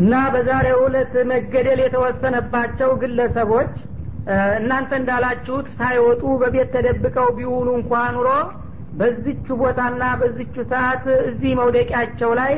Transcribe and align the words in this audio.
እና 0.00 0.14
በዛሬው 0.34 0.80
ዕለት 0.86 1.14
መገደል 1.30 1.80
የተወሰነባቸው 1.84 2.90
ግለሰቦች 3.02 3.72
እናንተ 4.58 4.90
እንዳላችሁት 5.00 5.68
ሳይወጡ 5.78 6.22
በቤት 6.40 6.68
ተደብቀው 6.74 7.28
ቢውሉ 7.38 7.68
እንኳ 7.78 7.92
ኑሮ 8.16 8.28
በዝቹ 9.00 9.46
ቦታና 9.60 10.04
በዝቹ 10.20 10.54
ሰዓት 10.72 11.04
እዚህ 11.30 11.52
መውደቂያቸው 11.60 12.30
ላይ 12.40 12.52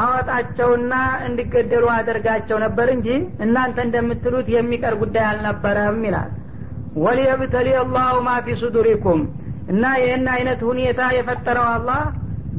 አወጣቸውና 0.00 0.94
እንዲገደሉ 1.26 1.84
አደርጋቸው 1.94 2.58
ነበር 2.64 2.88
እንጂ 2.94 3.08
እናንተ 3.46 3.78
እንደምትሉት 3.86 4.48
የሚቀር 4.54 4.94
ጉዳይ 5.02 5.24
አልነበረም 5.30 5.98
ይላል። 6.08 6.30
ወሊየብተሊ 7.04 7.68
አላሁ 7.82 8.14
ማ 8.26 8.32
ፊ 8.44 8.56
ሱዱሪኩም 8.62 9.20
እና 9.72 9.84
ይህን 10.02 10.26
አይነት 10.34 10.60
ሁኔታ 10.68 11.00
የፈጠረው 11.16 11.66
አላህ 11.74 12.02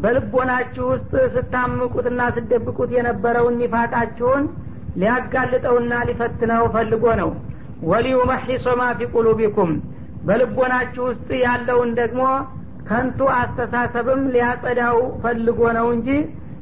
በልቦናችሁ 0.03 0.85
ውስጥ 0.91 1.13
ስታምቁትና 1.33 2.21
ስደብቁት 2.35 2.91
የነበረውን 2.95 3.57
ኒፋቃችሁን 3.61 4.43
ሊያጋልጠውና 5.01 5.93
ሊፈትነው 6.09 6.63
ፈልጎ 6.75 7.05
ነው። 7.21 7.29
ወሊዩመሒሶ 7.89 8.65
ማ 8.79 8.87
ፊ 8.97 9.07
ቁሉቢኩም 9.13 9.71
በልቦናችሁ 10.27 11.03
ውስጥ 11.09 11.29
ያለውን 11.45 11.91
ደግሞ 11.99 12.23
ከንቱ 12.89 13.19
አስተሳሰብም 13.37 14.21
ሊያጸዳው 14.33 14.97
ፈልጎ 15.23 15.61
ነው 15.77 15.87
እንጂ 15.95 16.09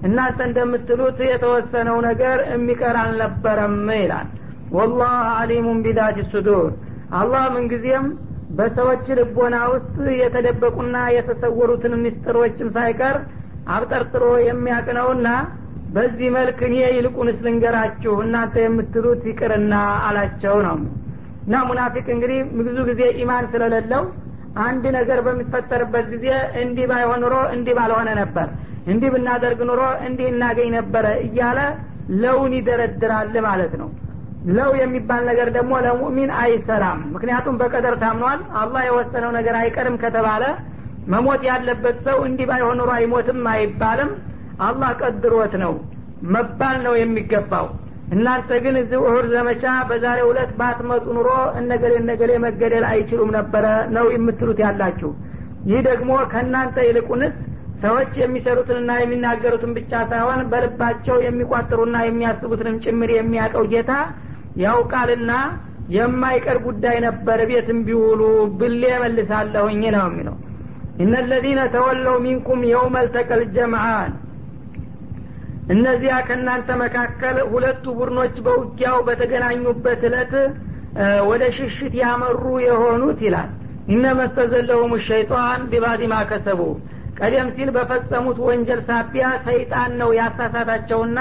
እናንተ 0.07 0.39
እንደምትሉት 0.47 1.17
የተወሰነው 1.29 1.97
ነገር 2.07 2.37
የሚቀር 2.51 2.97
አልነበረም 3.01 3.75
ይላል። 3.97 4.27
ወላህ 4.71 5.13
አሊሙን 5.39 5.79
ቢዛት 5.85 6.17
ሱዱር። 6.31 6.67
አላህ 7.19 7.43
ምንጊዜም 7.55 8.05
በሰዎች 8.57 9.05
ልቦና 9.19 9.57
ውስጥ 9.73 9.95
የተደበቁና 10.19 10.97
የተሰወሩትን 11.15 11.93
ምስጢሮችም 12.03 12.69
ሳይቀር 12.75 13.17
አብጠርጥሮ 13.75 14.25
የሚያቅነውና 14.45 15.27
በዚህ 15.95 16.29
መልክ 16.35 16.59
እኔ 16.67 16.75
ይልቁንስ 16.95 17.37
ልንገራችሁ 17.45 18.13
እናንተ 18.25 18.55
የምትሉት 18.63 19.21
ይቅርና 19.29 19.75
አላቸው 20.07 20.57
ነው። 20.67 20.77
እና 21.45 21.61
ሙናፊቅ 21.67 22.05
እንግዲህ 22.15 22.39
ብዙ 22.59 22.77
ጊዜ 22.89 23.01
ኢማን 23.21 23.45
ስለሌለው 23.53 24.03
አንድ 24.65 24.83
ነገር 24.97 25.19
በሚፈጠርበት 25.25 26.05
ጊዜ 26.13 26.27
እንዲህ 26.61 26.85
ባይሆን 26.91 27.21
ኑሮ 27.23 27.35
እንዲህ 27.55 27.73
ባልሆነ 27.79 28.09
ነበር 28.21 28.47
እንዲህ 28.91 29.09
ብናደርግ 29.15 29.59
ኑሮ 29.69 29.81
እንዲህ 30.07 30.27
እናገኝ 30.33 30.69
ነበረ 30.77 31.05
እያለ 31.25 31.59
ለውን 32.21 32.53
ይደረድራል 32.57 33.33
ማለት 33.47 33.73
ነው 33.81 33.89
ለው 34.49 34.71
የሚባል 34.79 35.21
ነገር 35.29 35.47
ደግሞ 35.55 35.73
ለሙእሚን 35.85 36.31
አይሰራም። 36.39 36.99
ምክንያቱም 37.13 37.57
በቀደር 37.61 37.95
ታምኗል። 38.03 38.41
አላህ 38.61 38.81
የወሰነው 38.87 39.31
ነገር 39.37 39.55
አይቀርም 39.61 39.95
ከተባለ 40.03 40.43
መሞት 41.13 41.41
ያለበት 41.49 41.97
ሰው 42.07 42.17
እንዲህ 42.27 42.47
ባይሆን 42.49 42.77
ኑሮ 42.79 42.91
አይሞትም 42.97 43.41
አይባልም። 43.53 44.11
አላህ 44.61 44.89
ቀድሮት 45.01 45.53
ነው 45.63 45.73
መባል 46.29 46.77
ነው 46.85 46.93
የሚገባው። 46.99 47.67
እናንተ 48.13 48.49
ግን 48.63 48.75
እዚህ 48.79 48.99
እሁድ 49.01 49.25
ዘመቻ 49.33 49.63
በዛሬ 49.89 50.19
ሁለት 50.27 50.51
ባትመጡ 50.59 51.05
ኑሮ 51.17 51.29
እነገሌ 51.59 51.93
እነገሌ 52.01 52.31
መገደል 52.45 52.85
አይችሉም 52.91 53.29
ነበረ 53.37 53.65
ነው 53.95 54.05
የምትሉት 54.15 54.59
ያላችሁ። 54.65 55.11
ይህ 55.69 55.81
ደግሞ 55.89 56.11
ከእናንተ 56.31 56.77
ይልቁንስ 56.87 57.35
ሰዎች 57.83 58.11
የሚሰሩትንና 58.21 58.91
የሚናገሩትን 58.99 59.71
ብቻ 59.77 59.91
ሳይሆን 60.09 60.41
በልባቸው 60.51 61.17
የሚቋጥሩና 61.25 61.97
የሚያስቡትንም 62.05 62.79
ጭምር 62.85 63.11
የሚያውቀው 63.15 63.65
ጌታ 63.73 63.91
ያውቃልና 64.63 65.31
የማይቀር 65.95 66.57
ጉዳይ 66.65 66.97
ነበር 67.05 67.39
ቤትም 67.49 67.79
ቢውሉ 67.85 68.21
ብሌ 68.59 68.83
መልሳለሁኝ 69.03 69.83
ነው 69.95 70.05
የሚለው። 70.09 70.35
እነለዚነ 71.03 71.59
ተወለው 71.75 72.15
ሚንኩም 72.25 72.61
የውመ 72.71 72.95
ጀምዓን 73.55 74.11
እነዚያ 75.73 76.13
ከእናንተ 76.27 76.69
መካከል 76.81 77.37
ሁለቱ 77.51 77.85
ቡድኖች 77.97 78.35
በውጊያው 78.45 78.97
በተገናኙበት 79.07 80.01
እለት 80.09 80.33
ወደ 81.29 81.43
ሽሽት 81.57 81.93
ያመሩ 82.01 82.43
የሆኑት 82.65 83.19
ይላል። 83.25 83.49
ኢነመስተዘለሁም 83.93 84.93
ሸይጣን 85.07 85.61
ቢባዲማ 85.71 86.15
ከሰቡ። 86.31 86.61
ቀደም 87.19 87.47
ሲል 87.55 87.69
በፈጸሙት 87.75 88.37
ወንጀል 88.47 88.81
ሳቢያ 88.89 89.27
ሰይጣን 89.47 89.91
ነው 90.01 90.09
ያሳሳታቸውና 90.19 91.19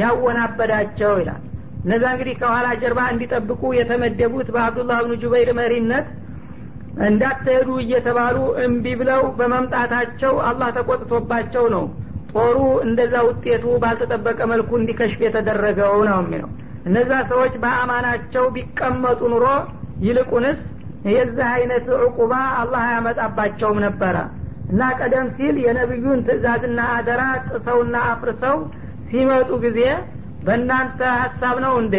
ያወናበዳቸው 0.00 1.12
ይላል 1.20 1.42
እነዛ 1.84 2.04
እንግዲህ 2.14 2.34
ከኋላ 2.40 2.66
ጀርባ 2.80 3.00
እንዲጠብቁ 3.12 3.62
የተመደቡት 3.76 4.48
በአብዱላህ 4.54 4.98
ብኑ 5.04 5.12
ጁበይር 5.22 5.50
መሪነት 5.60 6.08
እንዳትሄዱ 7.06 7.68
እየተባሉ 7.82 8.36
እምቢ 8.64 8.86
ብለው 9.00 9.22
በመምጣታቸው 9.38 10.32
አላህ 10.48 10.68
ተቆጥቶባቸው 10.76 11.64
ነው። 11.74 11.84
ጦሩ 12.32 12.56
እንደዛ 12.86 13.14
ውጤቱ 13.28 13.64
ባልተጠበቀ 13.82 14.40
መልኩ 14.52 14.70
እንዲከሽፍ 14.80 15.20
የተደረገው 15.26 15.94
ነው 16.08 16.18
የሚለው። 16.22 16.50
እነዛ 16.88 17.12
ሰዎች 17.30 17.54
በአማናቸው 17.62 18.44
ቢቀመጡ 18.56 19.20
ኑሮ 19.32 19.46
ይልቁንስ 20.04 20.60
የዚህ 21.10 21.46
አይነት 21.54 21.86
ዕቁባ 22.06 22.32
አላህ 22.60 22.82
አያመጣባቸውም 22.86 23.78
ነበረ። 23.86 24.16
እና 24.70 24.82
ቀደም 24.98 25.28
ሲል 25.36 25.56
የነቢዩን 25.64 26.20
ትእዛዝና 26.26 26.80
አደራ 26.96 27.22
ጥሰውና 27.48 27.96
አፍርሰው 28.10 28.56
ሲመጡ 29.08 29.50
ጊዜ 29.64 29.80
በእናንተ 30.44 31.00
ሀሳብ 31.18 31.56
ነው 31.64 31.72
እንዴ? 31.80 31.96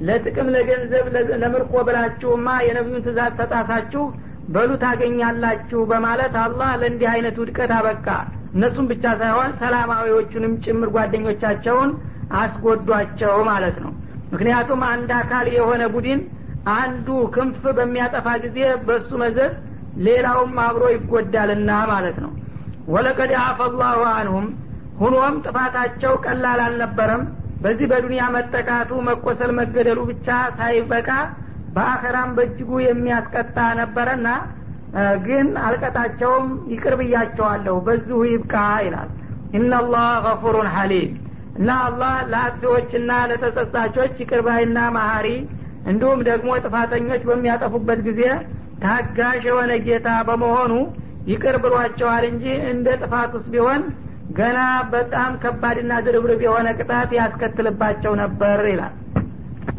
ለጥቅም 0.00 0.48
ለገንዘብ 0.54 1.06
ለምርኮ 1.42 1.74
ብላችሁማ 1.86 2.48
የነቢዩን 2.66 3.04
ትእዛዝ 3.06 3.32
ተጣሳችሁ 3.40 4.02
በሉ 4.48 4.70
ታገኛላችሁ 4.82 5.80
በማለት 5.90 6.34
አላህ 6.42 6.70
ለእንዲህ 6.80 7.08
አይነት 7.14 7.36
ውድቀት 7.42 7.72
አበቃ። 7.78 8.06
እነሱም 8.54 8.86
ብቻ 8.90 9.04
ሳይሆን 9.20 9.50
ሰላማዊዎቹንም 9.60 10.52
ጭምር 10.64 10.88
ጓደኞቻቸውን 10.94 11.90
አስጎዷቸው 12.42 13.34
ማለት 13.50 13.76
ነው። 13.84 13.92
ምክንያቱም 14.32 14.80
አንድ 14.92 15.10
አካል 15.18 15.46
የሆነ 15.56 15.82
ቡድን 15.94 16.20
አንዱ 16.74 17.08
ክንፍ 17.34 17.62
በሚያጠፋ 17.76 18.28
ጊዜ 18.44 18.58
በሱ 18.86 19.10
መዘዝ 19.22 19.52
ሌላውም 20.06 20.56
አብሮ 20.64 20.84
ይጎዳልና 20.94 21.70
ማለት 21.92 22.16
ነው። 22.24 22.32
ወለቀድ 22.88 23.32
አፈላሁ 23.42 24.00
አንሁም። 24.14 24.46
ሁኖም 25.00 25.34
ጥፋታቸው 25.44 26.12
ቀላል 26.24 26.60
አልነበረም 26.64 27.22
በዚህ 27.62 27.86
በዱንያ 27.90 28.24
መጠቃቱ 28.34 28.90
መቆሰል 29.08 29.52
መገደሉ 29.58 30.00
ብቻ 30.10 30.26
ሳይበቃ 30.58 31.08
በአኸራም 31.74 32.30
በእጅጉ 32.36 32.70
የሚያስቀጣ 32.84 33.56
ነበረና 33.80 34.28
ግን 35.26 35.48
አልቀጣቸውም 35.64 36.44
ይቅር 36.72 36.94
ብያቸዋለሁ 37.00 37.74
በዚሁ 37.86 38.18
ይብቃ 38.30 38.54
ይላል። 38.86 39.10
ኢናላህ 39.58 40.06
ገፉሩን 40.24 40.68
ሐሊም። 40.74 41.12
እና 41.58 41.70
አላህ 41.86 42.14
ለአጥፊዎችና 42.32 43.10
ለተጸጻቾች 43.30 44.14
ይቅር 44.22 44.40
ባይና 44.46 44.78
ማሀሪ 44.96 45.28
እንዲሁም 45.90 46.20
ደግሞ 46.28 46.50
ጥፋተኞች 46.64 47.22
በሚያጠፉበት 47.28 48.00
ጊዜ 48.08 48.22
ታጋሽ 48.82 49.42
የሆነ 49.48 49.72
ጌታ 49.86 50.08
በመሆኑ 50.28 50.72
ይቅር 51.30 51.56
ብሏቸዋል 51.64 52.24
እንጂ 52.30 52.44
እንደ 52.72 52.88
ጥፋት 53.02 53.30
ውስጥ 53.36 53.48
ቢሆን 53.54 53.82
ገና 54.39 54.59
በጣም 54.93 55.31
ከባድና 55.43 55.93
ድርብርብ 56.05 56.41
የሆነ 56.47 56.67
ቅጣት 56.79 57.11
ያስከትልባቸው 57.21 58.13
ነበር 58.23 58.59
ይላል 58.73 58.93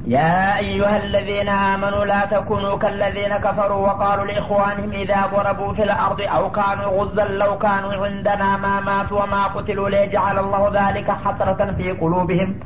يا 0.06 0.58
أيها 0.58 0.96
الذين 1.04 1.48
آمنوا 1.48 2.04
لا 2.04 2.24
تكونوا 2.26 2.78
كالذين 2.78 3.36
كفروا 3.36 3.80
وقالوا 3.86 4.24
لإخوانهم 4.24 4.90
إذا 4.92 5.20
ضربوا 5.34 5.72
في 5.72 5.82
الأرض 5.82 6.20
أو 6.36 6.50
كانوا 6.50 6.88
غزا 6.98 7.24
لو 7.24 7.58
كانوا 7.58 7.92
عندنا 8.06 8.56
ما 8.56 8.80
ماتوا 8.80 9.22
وما 9.22 9.42
قتلوا 9.46 9.88
ليجعل 9.88 10.36
الله 10.38 10.62
ذلك 10.80 11.08
حسرة 11.10 11.72
في 11.78 11.86
قلوبهم 11.92 12.60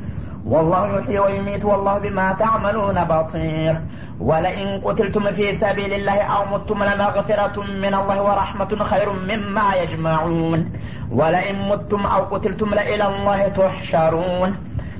والله 0.45 0.99
يحيي 0.99 1.19
ويميت 1.19 1.65
والله 1.65 1.95
بما 1.99 2.27
تعملون 2.33 2.97
بصير 3.03 3.73
ولئن 4.19 4.67
قتلتم 4.85 5.25
في 5.31 5.45
سبيل 5.55 5.93
الله 5.93 6.21
أو 6.35 6.41
متم 6.53 6.79
لمغفرة 6.83 7.63
من 7.83 7.93
الله 7.93 8.17
ورحمة 8.21 8.71
خير 8.83 9.07
مما 9.29 9.67
يجمعون 9.81 10.59
ولئن 11.14 11.68
متم 11.68 12.06
أو 12.06 12.22
قتلتم 12.24 12.74
لإلى 12.74 13.06
الله 13.06 13.48
تحشرون. 13.48 14.56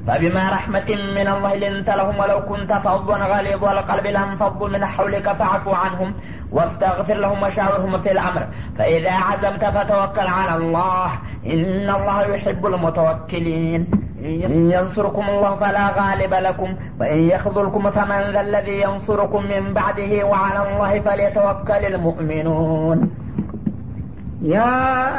فبما 0.07 0.51
رحمة 0.51 0.89
من 1.17 1.29
الله 1.29 1.55
لنت 1.55 1.91
لهم 1.91 2.19
ولو 2.19 2.41
كنت 2.41 2.73
فظا 2.73 3.17
غليظ 3.17 3.65
القلب 3.65 4.07
لانفضوا 4.07 4.69
من 4.69 4.85
حولك 4.85 5.33
فاعف 5.33 5.69
عنهم 5.69 6.15
واستغفر 6.53 7.15
لهم 7.15 7.43
وشاورهم 7.43 8.03
في 8.03 8.13
الأمر. 8.13 8.47
فإذا 8.79 9.13
عزمت 9.13 9.65
فتوكل 9.65 10.27
على 10.27 10.57
الله. 10.57 11.09
إن 11.47 11.91
الله 11.91 12.23
يحب 12.23 12.67
المتوكلين. 12.67 13.91
إن 14.25 14.71
ينصركم 14.71 15.25
الله 15.29 15.57
فلا 15.57 15.87
غالب 16.01 16.35
لكم. 16.35 16.77
وإن 17.01 17.19
يخذلكم 17.19 17.91
فمن 17.91 18.21
ذا 18.33 18.41
الذي 18.41 18.81
ينصركم 18.81 19.43
من 19.43 19.75
بعده 19.75 20.27
وعلى 20.27 20.61
الله 20.69 21.01
فليتوكل 21.01 21.95
المؤمنون. 21.95 23.24
ያ 24.45 24.57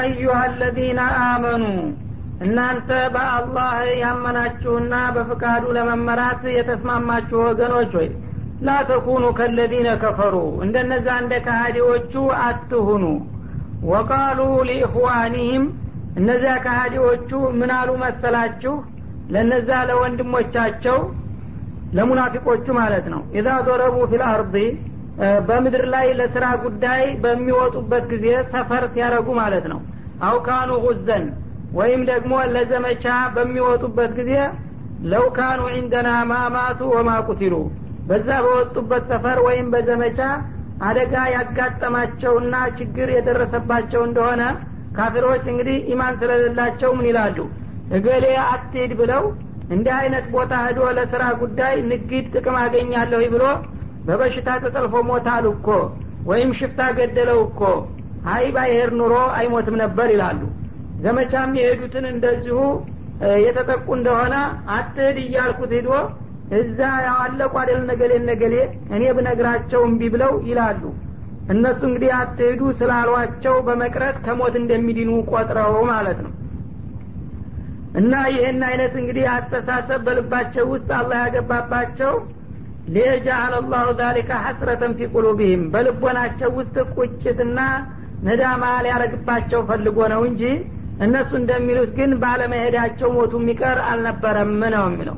አዩሃ 0.01 0.33
አለዚነ 0.41 0.99
አመኑ 1.23 1.63
እናንተ 2.45 2.89
በአላህ 3.13 3.71
ያመናችሁና 4.01 4.93
በፍቃዱ 5.15 5.63
ለመመራት 5.77 6.43
የተስማማችሁ 6.55 7.37
ወገኖች 7.45 7.91
ሆይ 7.97 8.09
ላተኩኑ 8.65 9.25
ከለዚነ 9.37 9.89
ከፈሩ 10.03 10.35
እንደነዛ 10.65 11.07
እንደ 11.23 11.33
ካሃዲዎቹ 11.45 12.13
አትሁኑ። 12.43 13.03
ወቃሉ 13.91 14.39
ሊእኽዋኒህም 14.69 15.65
እነዚያ 16.19 16.53
ካሃዲዎቹ 16.65 17.29
ምናሉ 17.59 17.89
መሰላችሁ? 18.03 18.73
ለነዛ 19.33 19.69
ለወንድሞቻቸው 19.89 20.97
ለሙናፊቆቹ 21.97 22.65
ማለት 22.79 23.05
ነው። 23.13 23.21
ኢዛ 23.37 23.49
ዶረቡ 23.67 23.97
ፊልአርዲ 24.11 24.55
በምድር 25.47 25.83
ላይ 25.93 26.07
ለስራ 26.19 26.45
ጉዳይ 26.63 27.03
በሚወጡበት 27.23 28.05
ጊዜ 28.13 28.25
ሰፈር 28.53 28.83
ሲያረጉ 28.93 29.27
ማለት 29.39 29.65
ነው። 29.73 29.79
አውካኑ 30.21 30.71
ጉዘን 30.85 31.25
ወይም 31.73 32.01
ደግሞ 32.09 32.33
ለዘመቻ 32.55 33.05
በሚወጡበት 33.35 34.11
ጊዜ 34.19 34.33
ለው 35.03 35.25
ካኑ 35.37 35.61
ዒንደና 35.73 36.09
ማማቱ 36.29 36.81
ወማ 36.93 37.09
ቁቲሉ 37.29 37.55
በዛ 38.07 38.29
በወጡበት 38.45 39.03
ሰፈር 39.11 39.37
ወይም 39.47 39.67
በዘመቻ 39.73 40.19
አደጋ 40.81 41.13
ያጋጠማቸውና 41.35 42.55
ችግር 42.79 43.09
የደረሰባቸው 43.13 44.01
እንደሆነ 44.07 44.41
ካፊሮች 44.95 45.43
እንግዲህ 45.51 45.77
ኢማን 45.91 46.13
ስለሌላቸው 46.19 46.91
ምን 46.97 47.07
ይላሉ? 47.09 47.37
እገሌ 47.89 48.25
አትሄድ 48.45 48.91
ብለው 48.99 49.23
እንዲህ 49.69 49.93
አይነት 49.99 50.25
ቦታ 50.35 50.53
ሄዶ 50.65 50.79
ለስራ 50.97 51.23
ጉዳይ 51.41 51.75
ንግድ 51.91 52.25
ጥቅም 52.35 52.57
አገኛለሁ 52.63 53.21
ብሎ 53.33 53.43
በበሽታ 54.07 54.49
ተጠልፎ 54.63 54.95
ሞታል 55.09 55.45
እኮ 55.51 55.67
ወይም 56.29 56.51
ሽፍታ 56.59 56.81
ገደለው 56.97 57.39
እኮ። 57.47 57.61
አይ 58.33 58.45
ባይሄድ 58.53 58.91
ኑሮ 58.99 59.15
አይሞትም 59.37 59.75
ነበር 59.83 60.07
ይላሉ። 60.13 60.41
ዘመቻም 61.03 61.51
የሄዱትን 61.59 62.05
እንደዚሁ 62.11 62.59
የተጠቁ 63.43 63.87
እንደሆነ 63.97 64.35
አትሄድ 64.75 65.17
እያልኩት 65.23 65.73
ሂዶ 65.77 65.89
እዛ 66.57 66.79
ያዋለቁ 67.05 67.53
አደል 67.61 67.81
ነገሌ 67.89 68.13
ነገሌ 68.29 68.55
እኔ 68.95 69.03
ብነግራቸው 69.17 69.81
እምቢ 69.87 70.09
ብለው 70.15 70.33
ይላሉ። 70.49 70.81
እነሱ 71.53 71.79
እንግዲህ 71.89 72.11
አትሄዱ 72.19 72.61
ስላሏቸው 72.79 73.55
በመቅረት 73.67 74.17
ከሞት 74.25 74.55
እንደሚድኑ 74.61 75.11
ቆጥረው 75.31 75.75
ማለት 75.91 76.19
ነው። 76.25 76.33
እና 77.99 78.13
ይህን 78.33 78.61
አይነት 78.69 78.93
እንግዲህ 79.01 79.25
አስተሳሰብ 79.33 79.99
በልባቸው 80.07 80.65
ውስጥ 80.73 80.89
አላህ 80.97 81.19
ያገባባቸው 81.23 82.13
ሊየጃአል 82.93 83.53
አላሁ 83.59 83.85
ዛሊከ 83.99 84.31
ሐስረተን 84.43 84.91
ፊ 84.97 85.07
ቁሉቢህም 85.13 85.61
በልቦናቸው 85.73 86.49
ውስጥ 86.59 86.75
ቁጭትና 86.95 87.59
ነዳማ 88.27 88.65
ሊያረግባቸው 88.85 89.61
ፈልጎ 89.69 89.97
ነው 90.13 90.21
እንጂ 90.29 90.43
እነሱ 91.05 91.31
እንደሚሉት 91.39 91.89
ግን 91.97 92.11
ባለመሄዳቸው 92.21 93.09
ሞቱ 93.15 93.33
የሚቀር 93.41 93.79
አልነበረም 93.87 94.53
ነው 94.75 94.85
የሚለው። 94.89 95.17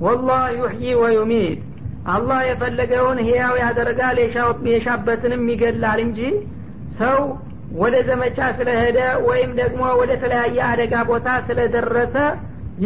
ወላህ 0.00 0.42
ዩሕይ 0.58 0.92
ወዩሚት። 1.02 1.60
አላህ 2.14 2.40
የፈለገውን 2.48 3.18
ህያው 3.28 3.54
ያደርጋል 3.62 4.16
የሻበትንም 4.68 5.42
ይገላል 5.52 6.00
እንጂ 6.04 6.20
ሰው 7.00 7.18
ወደ 7.80 7.94
ዘመቻ 8.08 8.38
ስለሄደ 8.58 8.98
ወይም 9.28 9.50
ደግሞ 9.60 9.82
ወደ 10.00 10.12
ተለያየ 10.22 10.58
አደጋ 10.68 10.94
ቦታ 11.10 11.28
ስለደረሰ 11.48 12.14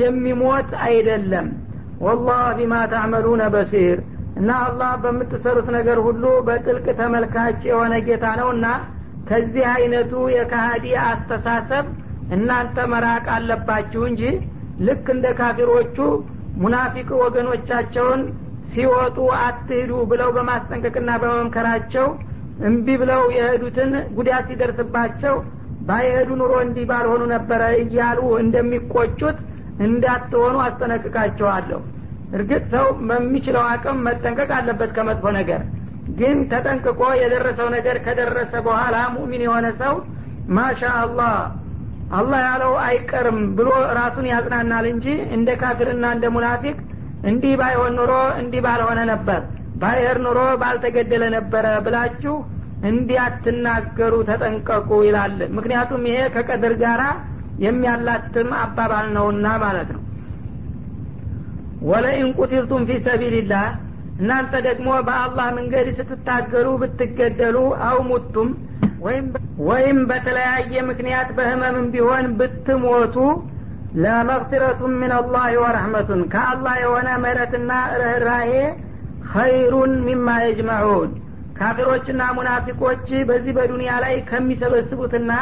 የሚሞት 0.00 0.70
አይደለም። 0.86 1.48
ወላህ 2.06 2.42
ቢማ 2.58 2.74
ታዕመሉነ 2.92 3.42
በሲር 3.54 3.98
እና 4.40 4.50
አላህ 4.66 4.92
በምትሰሩት 5.02 5.68
ነገር 5.76 5.98
ሁሉ 6.06 6.24
በጥልቅ 6.46 6.86
ተመልካች 7.00 7.60
የሆነ 7.70 7.94
ጌታ 8.06 8.26
ነውና 8.40 8.66
ከዚህ 9.28 9.64
አይነቱ 9.72 10.12
የካሃዲ 10.34 10.86
አስተሳሰብ 11.06 11.86
እናንተ 12.36 12.86
መራቅ 12.92 13.26
አለባችሁ 13.36 14.02
እንጂ 14.10 14.22
ልክ 14.86 15.06
እንደ 15.14 15.26
ካፊሮቹ 15.38 15.96
ሙናፊቅ 16.62 17.08
ወገኖቻቸውን 17.22 18.20
ሲወጡ 18.72 19.18
አትሂዱ 19.42 19.92
ብለው 20.10 20.30
በማስጠንቀቅና 20.36 21.10
በመምከራቸው 21.22 22.06
እምቢ 22.68 22.96
ብለው 23.02 23.22
የሄዱትን 23.36 23.92
ጉዳት 24.16 24.44
ሲደርስባቸው 24.50 25.36
ባይሄዱ 25.88 26.30
ኑሮ 26.40 26.52
እንዲህ 26.64 26.84
ባልሆኑ 26.90 27.22
ነበረ 27.34 27.62
እያሉ 27.82 28.20
እንደሚቆጩት 28.42 29.38
እንዳትሆኑ 29.86 30.56
አስጠነቅቃቸዋለሁ 30.66 31.80
እርግጥ 32.36 32.62
ሰው 32.74 32.86
በሚችለው 33.08 33.64
አቅም 33.70 33.98
መጠንቀቅ 34.06 34.50
አለበት 34.58 34.90
ከመጥፎ 34.96 35.24
ነገር። 35.38 35.62
ግን 36.18 36.38
ተጠንቅቆ 36.50 37.00
የደረሰው 37.20 37.68
ነገር 37.74 37.96
ከደረሰ 38.04 38.52
በኋላ 38.66 38.96
ሙእሚን 39.14 39.42
የሆነ 39.46 39.66
ሰው 39.82 39.94
ማሻ 40.56 40.82
አላህ 41.00 41.34
አላህ 42.12 42.40
ያለው 42.46 42.72
አይቀርም 42.84 43.38
ብሎ 43.58 43.68
ራሱን 43.98 44.26
ያጽናናል 44.30 44.86
እንጂ 44.92 45.06
እንደ 45.36 45.50
ካፊርና 45.60 46.06
እንደ 46.16 46.26
ሙናፊቅ 46.34 46.76
እንዲህ 47.30 47.52
ባይሆን 47.60 47.92
ኑሮ 47.98 48.12
እንዲህ 48.40 48.60
ባልሆነ 48.66 49.00
ነበር 49.12 49.40
ባይሄር 49.82 50.18
ኑሮ 50.24 50.40
ባልተገደለ 50.62 51.24
ነበረ 51.36 51.66
ብላችሁ 51.84 52.34
እንዲያትናገሩ 52.90 54.14
ተጠንቀቁ 54.28 54.90
ይላል። 55.06 55.38
ምክንያቱም 55.56 56.02
ይሄ 56.10 56.20
ከቀድር 56.34 56.74
ጋራ 56.82 57.02
የሚያላትም 57.64 58.50
አባባል 58.60 59.06
ነውና 59.16 59.46
ማለት 59.64 59.90
ነው 59.94 59.99
ወለኢን 61.88 62.28
ቁቲልቱም 62.38 62.82
ፊ 62.88 62.96
ሰቢልላህ 63.06 63.66
እናንተ 64.20 64.54
ደግሞ 64.66 64.88
በአላህ 65.06 65.46
መንገድ 65.58 65.86
ስትታገሉ 65.98 66.66
ብትገደሉ 66.80 67.56
አው 67.86 67.98
ሙቱም 68.08 68.48
ወይም 69.68 69.98
በተለያየ 70.10 70.82
ምክንያት 70.90 71.28
በህመምም 71.38 71.86
ቢሆን 71.94 72.26
ብትሞቱ 72.40 73.16
ለመግፊረቱን 74.02 74.92
ምን 75.00 75.12
አላህ 75.16 75.46
ወረሕመቱን 75.62 76.20
ከአላህ 76.34 76.74
የሆነ 76.82 77.08
ምህረትና 77.22 77.70
ርኅራሄ 78.02 78.50
ኸይሩን 79.32 79.92
ሚማ 80.06 80.28
የጅመዑን። 80.44 81.10
ካፊሮችና 81.58 82.22
ሙናፊቆች 82.36 83.06
በዚህ 83.28 83.52
በዱንያ 83.56 83.94
ላይ 84.04 84.14
ከሚሰበስቡትና 84.30 85.32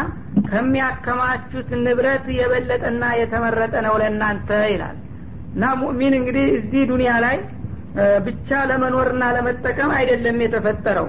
ከሚያከማቹት 0.52 1.68
ንብረት 1.84 2.26
የበለጠና 2.38 3.04
የተመረጠ 3.20 3.74
ነው 3.86 3.94
ለእናንተ 4.02 4.50
ይላል 4.72 4.96
እና 5.52 5.64
ሙእሚን 5.80 6.14
እንግዲህ 6.18 6.46
እዚህ 6.58 6.82
ዱንያ 6.90 7.12
ላይ 7.24 7.36
ብቻ 8.26 8.58
ለመኖርና 8.70 9.24
ለመጠቀም 9.36 9.90
አይደለም 9.96 10.38
የተፈጠረው። 10.44 11.08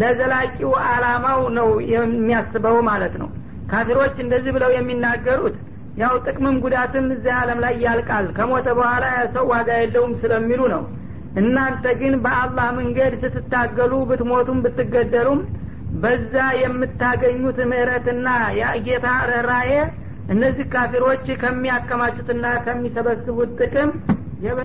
ለዘላቂው 0.00 0.72
አላማው 0.86 1.40
ነው 1.56 1.68
የሚያስበው 1.92 2.76
ማለት 2.88 3.14
ነው። 3.22 3.28
ካፊሮች 3.70 4.16
እንደዚህ 4.24 4.52
ብለው 4.56 4.70
የሚናገሩት 4.74 5.56
ያው 6.00 6.14
ጥቅምም 6.26 6.56
ጉዳትም 6.64 7.06
እዚህ 7.14 7.32
አለም 7.38 7.58
ላይ 7.64 7.74
ያልቃል 7.84 8.26
ከሞተ 8.36 8.68
በኋላ 8.78 9.04
ሰው 9.34 9.44
ዋጋ 9.52 9.70
የለውም 9.80 10.12
ስለሚሉ 10.20 10.60
ነው። 10.74 10.82
እናንተ 11.40 11.84
ግን 12.00 12.14
በአላህ 12.24 12.68
መንገድ 12.78 13.12
ስትታገሉ 13.24 13.92
ብትሞቱም 14.08 14.60
ብትገደሉም 14.64 15.40
በዛ 16.02 16.34
የምታገኙት 16.62 17.58
ምህረትና 17.70 18.28
የጌታ 18.60 19.06
ርኅራዬ 19.30 19.72
እነዚህ 20.28 20.66
ካፊሮች 20.72 21.26
ከሚያከማቹትና 21.40 22.46
ከሚሰበስቡት 22.66 23.52
ጥቅም 23.60 23.90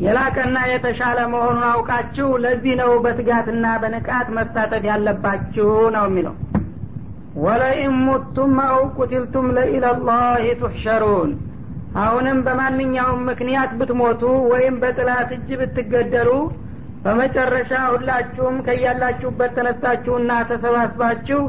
የላቀና 0.04 0.58
የተሻለ 0.72 1.20
መሆኑን 1.32 1.66
አውቃችሁ 1.70 2.28
ለዚህ 2.44 2.74
ነው 2.82 2.92
በትጋትና 3.06 3.66
በንቃት 3.82 4.28
መሳተፍ 4.38 4.84
ያለባችሁ 4.90 5.70
ነው 5.96 6.06
የሚለው። 6.10 6.36
ወለኢን 7.46 7.96
ሙቱም 8.06 8.54
አው 8.66 8.78
ቁቲልቱም 8.98 9.48
ለኢለላህ 9.58 10.22
ቱሕሸሩን። 10.62 11.32
አሁንም 12.04 12.38
በማንኛውም 12.46 13.26
ምክንያት 13.30 13.72
ብትሞቱ 13.80 14.22
ወይም 14.52 14.78
በጥላት 14.82 15.30
እጅ 15.36 15.50
ብትገደሉ 15.62 16.30
በመጨረሻ 17.04 17.72
ሁላችሁም 17.92 18.56
ከያላችሁበት 18.68 19.52
ተነሳችሁና 19.58 20.32
ተሰባስባችሁ 20.50 21.42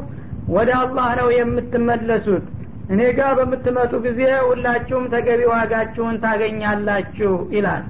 ወደ 0.49 0.69
አላህ 0.81 1.07
ነው 1.19 1.29
የምትመለሱት 1.37 2.45
እኔ 2.89 3.01
ጋር 3.17 3.31
በምትመጡ 3.37 3.93
ጊዜ 4.05 4.19
ሁላችሁም 4.47 5.05
ተገቢ 5.13 5.41
ዋጋችሁን 5.51 6.15
ታገኛላችሁ 6.23 7.33
ይላል። 7.55 7.83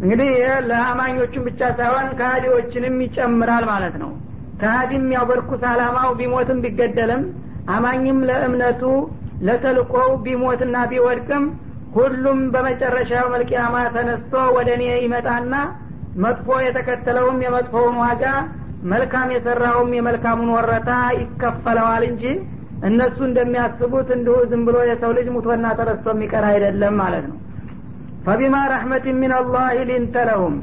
እንግዲህ 0.00 0.30
ይህ 0.36 0.54
ለአማኞቹም 0.68 1.44
ብቻ 1.48 1.60
ሳይሆን 1.78 2.08
ከሃዲዎችንም 2.18 2.96
ይጨምራል 3.04 3.64
ማለት 3.70 3.94
ነው። 4.02 4.10
ከሃዲም 4.60 5.06
ያው 5.14 5.24
በርኩስ 5.30 5.62
አላማው 5.70 6.10
ቢሞትም 6.18 6.58
ቢገደልም 6.64 7.22
አማኝም 7.74 8.18
ለእምነቱ 8.28 8.82
ለተልቆው 9.46 10.10
ቢሞትና 10.24 10.76
ቢወድቅም 10.90 11.44
ሁሉም 11.96 12.40
በመጨረሻው 12.54 13.26
መልቅያማ 13.34 13.76
ተነስቶ 13.94 14.34
ወደ 14.56 14.68
እኔ 14.76 14.84
ይመጣና 15.04 15.54
መጥፎ 16.24 16.48
የተከተለውም 16.64 17.38
የመጥፎውን 17.44 17.96
ዋጋ 18.04 18.24
መልካም 18.90 19.28
የሰራውም 19.34 19.90
የመልካሙን 19.96 20.50
ወረታ 20.56 20.90
ይከፈለዋል 21.18 22.04
እንጂ 22.10 22.24
እነሱ 22.84 23.18
እንደሚያስቡት 23.26 24.08
እንዲሁ 24.16 24.36
ዝም 24.50 24.62
ብሎ 24.66 24.78
የሰው 24.88 25.12
ልጅ 25.18 25.28
ሙቶና 25.34 25.66
ተረስቶ 25.78 26.06
የሚቀር 26.14 26.44
አይደለም 26.50 26.94
ማለት 27.02 27.24
ነው። 27.30 27.38
ፈቢማ 28.26 28.56
ረሕመት 28.72 29.04
ምን 29.14 29.32
ሊንተ 29.90 30.16
ለሁም 30.28 30.56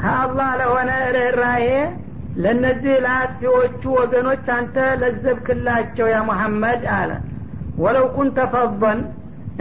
ከአላህ 0.00 0.48
ለሆነ 0.60 0.90
ርኅራሄ 1.16 1.66
ለእነዚህ 2.36 2.94
ለአጥፊዎቹ 3.04 3.82
ወገኖች 3.98 4.46
አንተ 4.56 4.76
ለዘብክላቸው 5.02 6.06
ያ 6.12 6.18
ሙሐመድ 6.28 6.82
አለ። 6.96 7.10
ወለው 7.78 8.06
ኩንተ 8.16 8.38
ፈضን 8.52 8.98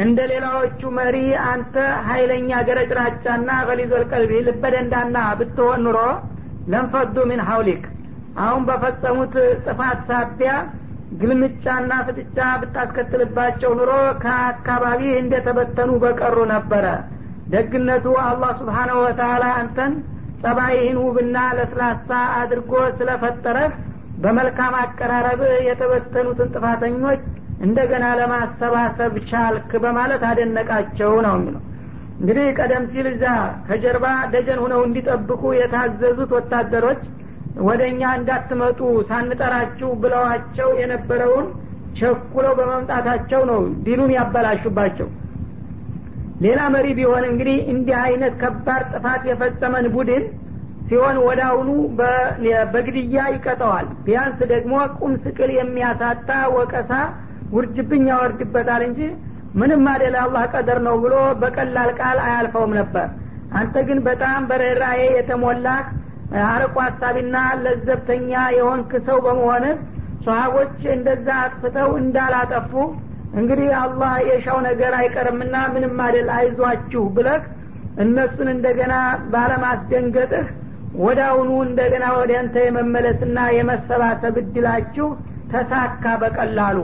እንደ 0.04 0.20
ሌላዎቹ 0.32 0.82
መሪ 0.98 1.18
አንተ 1.50 1.75
ሀይለኛ 2.08 2.50
ገረጭራጫና 2.68 3.50
ገሊዞል 3.68 4.04
ቀልቢ 4.12 4.32
ልበደንዳና 4.48 5.18
ብትሆን 5.40 5.84
ኑሮ 5.86 6.00
ለንፈዱ 6.72 7.16
ምን 7.30 7.42
ሀውሊክ 7.50 7.84
አሁን 8.44 8.62
በፈጸሙት 8.68 9.36
ጥፋት 9.66 10.00
ሳቢያ 10.10 10.54
ግልምጫና 11.19 11.91
ፍጥጫ 12.07 12.38
ብታስከትልባቸው 12.62 13.72
ኑሮ 13.79 13.91
ከአካባቢ 14.24 15.01
እንደተበተኑ 15.22 15.91
በቀሩ 16.03 16.38
ነበረ። 16.53 16.86
ደግነቱ 17.50 18.05
አላህ 18.24 18.51
ስብሓናሁ 18.62 18.98
ወተላ 19.05 19.43
አንተን 19.60 19.93
ጸባይህን 20.41 20.98
ውብና 21.03 21.38
ለስላሳ 21.57 22.10
አድርጎ 22.39 22.72
ስለፈጠረህ 22.98 23.72
በመልካም 24.24 24.74
አቀራረብ 24.81 25.41
የተበተኑትን 25.67 26.51
ጥፋተኞች 26.55 27.22
እንደገና 27.65 28.05
ለማሰባሰብ 28.19 29.13
ቻልክ 29.29 29.72
በማለት 29.84 30.24
አደነቃቸው 30.29 31.13
ነው 31.25 31.36
የሚለው። 31.38 31.63
እንግዲህ 32.19 32.45
ቀደም 32.60 32.84
ሲል 32.91 33.07
እዛ 33.12 33.25
ከጀርባ 33.67 34.05
ደጀን 34.34 34.60
ሁነው 34.63 34.81
እንዲጠብቁ 34.88 35.41
የታዘዙት 35.57 36.31
ወታደሮች 36.38 37.01
ወደ 37.63 37.81
እኛ 37.91 38.01
እንዳትመጡ 38.19 38.79
ሳንጠራችሁ 39.09 39.89
ብለዋቸው 40.01 40.69
የነበረውን 40.79 41.45
ቸኩለው 42.00 42.53
በመምጣታቸው 42.57 43.41
ነው 43.50 43.59
ዲኑን 43.85 44.12
ያበላሹባቸው። 44.15 45.09
ሌላ 46.43 46.62
መሪ 46.74 46.88
ቢሆን 46.97 47.25
እንግዲህ 47.29 47.57
እንዲህ 47.74 47.97
አይነት 48.01 48.33
ከባድ 48.41 48.83
ጥፋት 48.93 49.21
የፈጸመን 49.29 49.85
ቡድን 49.93 50.24
ሲሆን 50.88 51.17
አሁኑ 51.45 51.69
በግድያ 52.74 53.21
ይቀጠዋል። 53.35 53.88
ቢያንስ 54.05 54.39
ደግሞ 54.51 54.74
ቁም 54.97 55.13
ስቅል 55.24 55.51
የሚያሳጣ 55.55 56.27
ወቀሳ 56.57 56.91
ውርጅብኝ 57.55 58.05
ያወርድበታል 58.12 58.83
እንጂ 58.89 59.00
ምንም 59.59 59.83
አደለ 59.91 60.15
አላህ 60.24 60.43
ቀደር 60.53 60.79
ነው 60.88 60.95
ብሎ 61.03 61.13
በቀላል 61.41 61.91
ቃል 62.00 62.17
አያልፈውም 62.25 62.74
ነበር። 62.79 63.07
አንተ 63.59 63.75
ግን 63.88 64.00
በጣም 64.07 64.41
በርኅራዬ 64.50 65.01
የተሞላህ 65.17 65.79
አርቆ 66.46 66.75
ሀሳቢና 66.86 67.36
ለዘብተኛ 67.63 68.32
የሆንክ 68.55 68.91
ሰው 69.08 69.17
በመሆንህ 69.25 69.75
ሰሀቦች 70.25 70.77
እንደዛ 70.96 71.27
አጥፍተው 71.41 71.89
እንዳላጠፉ 72.01 72.72
እንግዲህ 73.39 73.70
አላህ 73.82 74.13
የሻው 74.29 74.58
ነገር 74.67 74.94
አይቀርምና 75.00 75.55
ምንም 75.74 75.98
አደል 76.05 76.29
አይዟችሁ 76.38 77.03
ብለህ 77.15 77.41
እነሱን 78.03 78.50
እንደገና 78.53 78.94
ባለማስደንገጥህ 79.34 80.46
አሁኑ 81.25 81.50
እንደገና 81.67 82.05
ወደ 82.17 82.32
አንተ 82.41 82.55
የመመለስና 82.65 83.39
የመሰባሰብ 83.55 84.36
እድላችሁ 84.41 85.08
ተሳካ 85.51 86.13
በቀላሉ። 86.22 86.77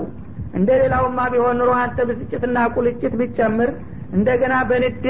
እንደ 0.58 0.70
ሌላውማ 0.82 1.20
ቢሆን 1.34 1.58
ኑሮ 1.60 1.72
አንተ 1.84 2.00
ብስጭትና 2.10 2.58
ቁልጭት 2.76 3.14
ብጨምር 3.22 3.70
እንደገና 4.18 4.54
በንዴት 4.70 5.06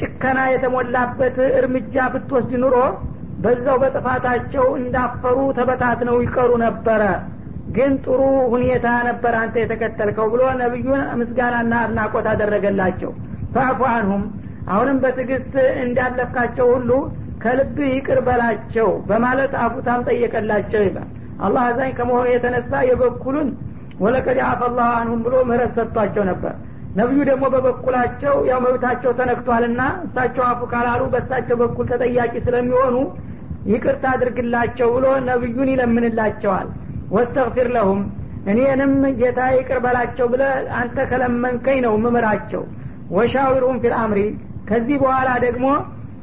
ጭከና 0.00 0.40
የተሞላበት 0.52 1.36
እርምጃ 1.60 2.04
ብትወስድ 2.12 2.52
ኑሮ 2.64 2.76
በዛው 3.44 3.76
በጥፋታቸው 3.82 4.66
እንዳፈሩ 4.80 5.38
ተበታትነው 5.58 6.16
ይቀሩ 6.24 6.50
ነበረ። 6.64 7.02
ግን 7.76 7.92
ጥሩ 8.04 8.20
ሁኔታ 8.52 8.86
ነበር 9.08 9.34
አንተ 9.40 9.54
የተከተልከው 9.60 10.26
ብሎ 10.32 10.42
ነቢዩን 10.60 11.02
ምስጋናና 11.20 11.74
አድናቆት 11.84 12.26
አደረገላቸው። 12.32 13.12
ፈአፉ 13.54 13.80
አንሁም። 13.92 14.24
አሁንም 14.68 14.98
በትዕግስት 15.02 15.54
እንዳለፍካቸው 15.84 16.66
ሁሉ 16.74 16.90
ከልብ 17.42 17.78
ይቅር 17.90 18.18
በላቸው 18.28 18.88
በማለት 19.08 19.52
አፉታም 19.64 20.04
ጠየቀላቸው 20.08 20.82
ይላል። 20.86 21.08
አላህ 21.40 21.62
አዛኝ 21.70 21.90
ከመሆኑ 21.98 22.26
የተነሳ 22.32 22.72
የበኩሉን 22.88 23.48
ወለቀድ 24.00 24.38
አፈላሁ 24.46 24.88
አንሁም 25.00 25.20
ብሎ 25.26 25.34
ምህረት 25.48 25.72
ሰጥቷቸው 25.78 26.24
ነበር። 26.30 26.54
ነቢዩ 26.96 27.20
ደግሞ 27.28 27.44
በበኩላቸው 27.54 28.34
ያው 28.48 28.58
መብታቸው 28.64 29.12
ተነክቷልና 29.18 29.82
እሳቸው 30.04 30.44
አፉ 30.48 30.60
ካላሉ 30.72 31.02
በእሳቸው 31.14 31.56
በኩል 31.62 31.86
ተጠያቂ 31.92 32.34
ስለሚሆኑ 32.46 32.96
ይቅርታ 33.70 34.04
አድርግላቸው 34.14 34.88
ብሎ 34.96 35.06
ነቢዩን 35.28 35.70
ይለምንላቸዋል። 35.72 36.68
ወስተግፊር 37.14 37.68
ለሁም 37.76 38.00
እኔንም 38.50 38.92
ጌታ 39.20 39.40
ይቅር 39.56 39.78
በላቸው 39.84 40.26
ብለ 40.32 40.42
አንተ 40.80 40.96
ከለመንከኝ 41.10 41.78
ነው 41.84 41.94
ምምራቸው 42.02 42.62
ወሻዊሩም 43.14 43.78
ፊል 43.82 43.94
አምሪ 44.00 44.20
ከዚህ 44.68 44.96
በኋላ 45.02 45.30
ደግሞ 45.46 45.66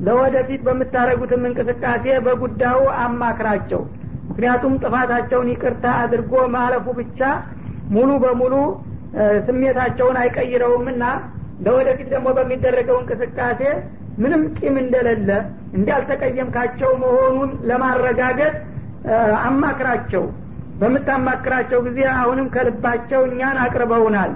ለወደፊት 0.06 0.62
በምታደረጉትም 0.68 1.44
እንቅስቃሴ 1.50 2.06
በጉዳዩ 2.26 2.78
አማክራቸው። 3.02 3.82
ምክንያቱም 4.30 4.74
ጥፋታቸውን 4.84 5.50
ይቅርታ 5.54 5.86
አድርጎ 6.04 6.34
ማለፉ 6.56 6.86
ብቻ 7.00 7.20
ሙሉ 7.96 8.10
በሙሉ 8.24 8.54
ስሜታቸውን 9.48 10.18
አይቀይረውምና 10.22 11.04
ለወደፊት 11.66 12.08
ደግሞ 12.14 12.28
በሚደረገው 12.38 12.98
እንቅስቃሴ 13.02 13.62
ምንም 14.22 14.42
ቂም 14.58 14.76
እንደሌለ 14.82 15.30
እንዳልተቀየምካቸው 15.78 16.92
መሆኑን 17.04 17.52
ለማረጋገጥ 17.70 18.54
አማክራቸው። 19.46 20.24
በምታማክራቸው 20.82 21.80
ጊዜ 21.88 22.00
አሁንም 22.16 22.48
ከልባቸው 22.54 23.22
እኛን 23.30 23.58
አቅርበውናል 23.64 24.32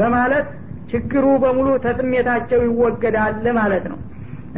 በማለት 0.00 0.46
ችግሩ 0.90 1.26
በሙሉ 1.42 1.68
ተስሜታቸው 1.84 2.60
ይወገዳል 2.66 3.46
ማለት 3.58 3.84
ነው። 3.92 3.98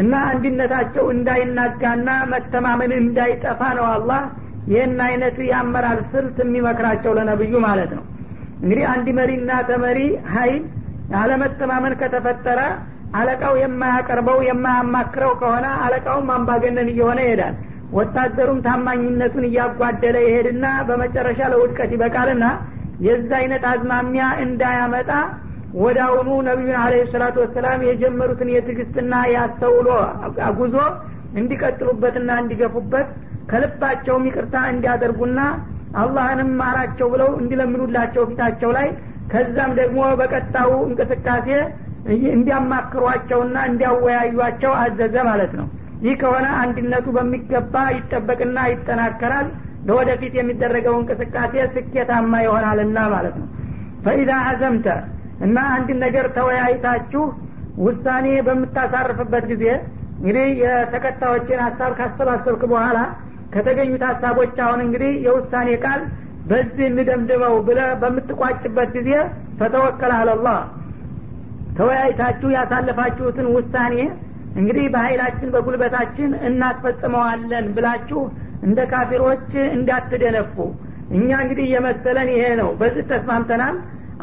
እና 0.03 0.15
አንድነታቸው 0.31 1.05
እንዳይናጋና 1.15 2.09
መተማመን 2.33 2.93
እንዳይጠፋ 3.03 3.61
ነው 3.79 3.87
አላህ 3.93 4.23
ይህን 4.73 4.99
አይነት 5.07 5.37
የአመራር 5.49 5.99
ስልት 6.13 6.37
የሚመክራቸው 6.45 7.13
ለነብዩ 7.19 7.55
ማለት 7.67 7.93
ነው። 7.99 8.05
እንግዲህ 8.59 8.85
አንድ 8.93 9.07
መሪና 9.19 9.51
ተመሪ 9.71 9.99
ሀይል 10.35 10.63
አለመተማመን 11.19 11.95
ከተፈጠረ 12.01 12.61
አለቃው 13.15 13.55
የማያቀርበው 13.61 14.39
የማያማክረው 14.47 15.33
ከሆነ 15.41 15.67
አለቃውም 15.85 16.29
አምባገነን 16.35 16.89
እየሆነ 16.93 17.19
ይሄዳል። 17.27 17.55
ወታደሩም 17.97 18.59
ታማኝነቱን 18.67 19.45
እያጓደለ 19.49 20.17
ይሄድና 20.27 20.67
በመጨረሻ 20.89 21.41
ለውድቀት 21.53 21.91
ይበቃልና 21.97 22.45
የዛ 23.07 23.31
አይነት 23.41 23.65
አዝማሚያ 23.71 24.25
እንዳያመጣ 24.45 25.11
ወዳውኑ 25.81 26.29
ነቢዩን 26.49 26.79
አለ 26.83 26.95
ሰላቱ 27.13 27.37
ወሰላም 27.45 27.81
የጀመሩትን 27.87 28.51
የትዕግስትና 28.53 29.15
ያስተውሎ 29.35 29.89
ጉዞ 30.59 30.77
እንዲቀጥሉበትና 31.41 32.31
እንዲገፉበት 32.43 33.09
ከልባቸውም 33.51 34.25
ይቅርታ 34.29 34.57
እንዲያደርጉና 34.73 35.41
አላህንም 36.03 36.51
ማራቸው 36.61 37.09
ብለው 37.13 37.31
እንዲለምኑላቸው 37.41 38.25
ፊታቸው 38.31 38.71
ላይ 38.79 38.89
ከዛም 39.33 39.73
ደግሞ 39.79 40.01
በቀጣው 40.21 40.71
እንቅስቃሴ 40.89 41.49
እንዲያማክሯቸውና 42.33 43.57
እንዲያወያዩቸው 43.71 44.73
አዘዘ 44.83 45.17
ማለት 45.29 45.53
ነው። 45.61 45.67
ይህ 46.05 46.15
ከሆነ 46.23 46.47
አንድነቱ 46.63 47.07
በሚገባ 47.17 47.75
ይጠበቅና 47.97 48.59
ይጠናከራል። 48.73 49.47
ለወደፊት 49.89 50.33
የሚደረገው 50.39 50.95
እንቅስቃሴ 51.01 51.55
ስኬታማ 51.75 52.33
ይሆናልና 52.45 52.99
ማለት 53.13 53.37
ነው። 53.41 53.49
ፈኢዛ 54.05 54.31
አዘምተ 54.49 54.87
እና 55.47 55.57
አንድ 55.75 55.89
ነገር 56.05 56.27
ተወያይታችሁ 56.37 57.23
ውሳኔ 57.79 58.27
በምታሳርፍበት 58.47 59.45
ጊዜ 59.53 59.65
እንግዲህ 60.19 60.47
የተከታዮችን 60.63 61.59
ሀሳብ 61.65 61.91
ካሰባሰብክ 61.99 62.63
በኋላ 62.71 62.99
ከተገኙት 63.55 64.03
ሀሳቦች 64.11 64.55
አሁን 64.65 64.81
እንግዲህ 64.87 65.13
የውሳኔ 65.27 65.69
ቃል 65.85 66.01
በዚህ 66.51 66.87
እንደምድመው 66.91 67.55
ብለ 67.69 67.81
በምትቋጭበት 68.03 68.91
ጊዜ 68.97 69.11
ፈተወከል 69.61 70.13
አለላህ 70.19 70.59
ተወያይታችሁ 71.79 72.49
ያሳለፋችሁትን 72.57 73.49
ውሳኔ 73.57 73.97
እንግዲህ 74.61 74.87
በኃይላችን 74.93 75.53
በጉልበታችን 75.55 76.31
እናስፈጽመዋለን 76.49 77.67
ብላችሁ 77.77 78.21
እንደ 78.67 78.79
ካፊሮች 78.93 79.49
እንዳትደነፉ። 79.77 80.55
እኛ 81.17 81.29
እንግዲህ 81.43 81.67
የመሰለን 81.75 82.29
ይሄ 82.35 82.45
ነው። 82.61 82.71
በዚህ 82.81 83.05
ተስማምተናል። 83.11 83.77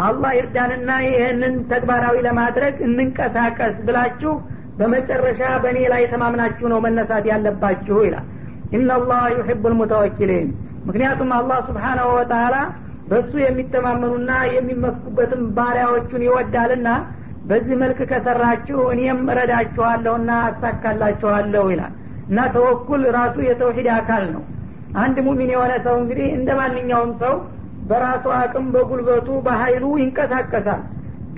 አላህ 0.05 0.31
ይርዳንና 0.37 0.91
ይህንን 1.05 1.55
ተግባራዊ 1.71 2.17
ለማድረግ 2.27 2.75
እንንቀሳቀስ 2.87 3.75
ብላችሁ 3.87 4.33
በመጨረሻ 4.79 5.41
በእኔ 5.63 5.79
ላይ 5.93 6.03
ተማምናችሁ 6.13 6.65
ነው 6.71 6.79
መነሳት 6.85 7.25
ያለባችሁ 7.31 7.97
ይላል። 8.07 8.25
ኢናላህ 8.77 9.23
ዩሕቡ 9.35 9.63
ልሙተወኪሊን 9.73 10.47
ምክንያቱም 10.87 11.29
አላህ 11.37 11.59
ስብሓናሁ 11.67 12.07
ወተላ 12.17 12.55
በእሱ 13.09 13.33
የሚተማመኑና 13.43 14.31
የሚመኩበትም 14.55 15.43
ባሪያዎቹን 15.57 16.23
ይወዳልና 16.27 16.89
በዚህ 17.43 17.75
መልክ 17.81 17.99
ከሰራችሁ 18.11 18.79
እኔም 18.93 19.19
እረዳችኋለሁና 19.31 20.31
አሳካላችኋለሁ 20.47 21.65
ይላል። 21.73 21.93
እና 22.29 22.39
ተወኩል 22.53 23.01
ራሱ 23.17 23.35
የተውሂድ 23.47 23.87
አካል 23.95 24.25
ነው። 24.35 24.43
አንድ 25.01 25.17
ሙሚን 25.25 25.49
የሆነ 25.53 25.73
ሰው 25.85 25.95
እንግዲህ 26.01 26.27
እንደ 26.37 26.49
ማንኛውም 26.59 27.11
ሰው 27.21 27.33
በራሱ 27.89 28.25
አቅም 28.37 28.67
በጉልበቱ 28.73 29.29
በሀይሉ 29.45 29.85
ይንቀሳቀሳል። 30.01 30.81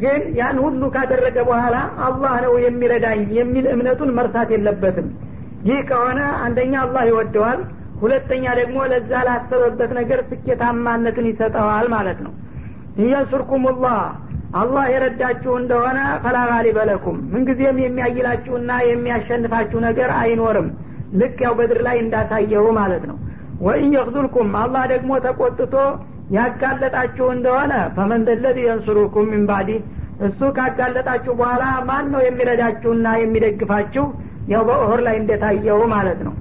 ግን 0.02 0.22
ያን 0.40 0.58
ሁሉ 0.64 0.84
ካደረገ 0.96 1.38
በኋላ 1.50 1.76
አላህ 2.08 2.34
ነው 2.46 2.54
የሚረዳኝ 2.66 3.22
የሚል 3.38 3.66
እምነቱን 3.74 4.10
መርሳት 4.18 4.50
የለበትም። 4.56 5.08
ይህ 5.68 5.80
ከሆነ 5.90 6.20
አንደኛ 6.46 6.74
አላህ 6.86 7.04
ይወደዋል 7.10 7.60
ሁለተኛ 8.02 8.46
ደግሞ 8.60 8.78
ለዛ 8.92 9.12
ላሰበበት 9.28 9.92
ነገር 10.00 10.20
ስኬታማነትን 10.30 11.28
ይሰጠዋል 11.32 11.88
ማለት 11.94 12.20
ነው። 12.26 12.34
እየንሱርኩም 12.98 13.64
ላህ 13.78 14.00
አላህ 14.56 14.84
የረዳችሁ 14.92 15.54
እንደሆነ 15.62 16.00
ፈላጋሊ 16.24 16.68
በለኩም። 16.78 17.18
ምንጊዜም 17.32 17.78
የሚያይላችሁና 17.84 18.72
የሚያሸንፋችሁ 18.90 19.80
ነገር 19.88 20.10
አይኖርም። 20.20 20.68
ልክ 21.22 21.38
ያው 21.46 21.54
በድር 21.58 21.80
ላይ 21.88 21.98
እንዳሳየው 22.04 22.68
ማለት 22.80 23.04
ነው። 23.10 23.18
ወኢን 23.62 23.92
የክዙልኩም 23.96 24.50
አላህ 24.62 24.84
ደግሞ 24.94 25.12
ተቆጥቶ 25.26 25.76
ያጋለጣችሁ 26.36 27.28
እንደሆነ 27.36 27.74
ፈመን 27.98 28.22
ደለዚ 28.30 28.58
የንሱሩኩም 28.66 29.28
ሚን 29.34 29.44
እሱ 30.26 30.42
ካጋለጣችሁ 30.58 31.34
በኋላ 31.40 31.64
ማን 31.88 32.06
ነው 32.14 32.22
የሚረዳችሁና 32.26 33.08
የሚደግፋችሁ? 33.22 34.06
ያው 34.48 34.62
በኦህር 34.68 35.02
ላይ 35.08 35.16
እንደታየው 35.22 35.82
ማለት 35.94 36.20
ነው። 36.28 36.34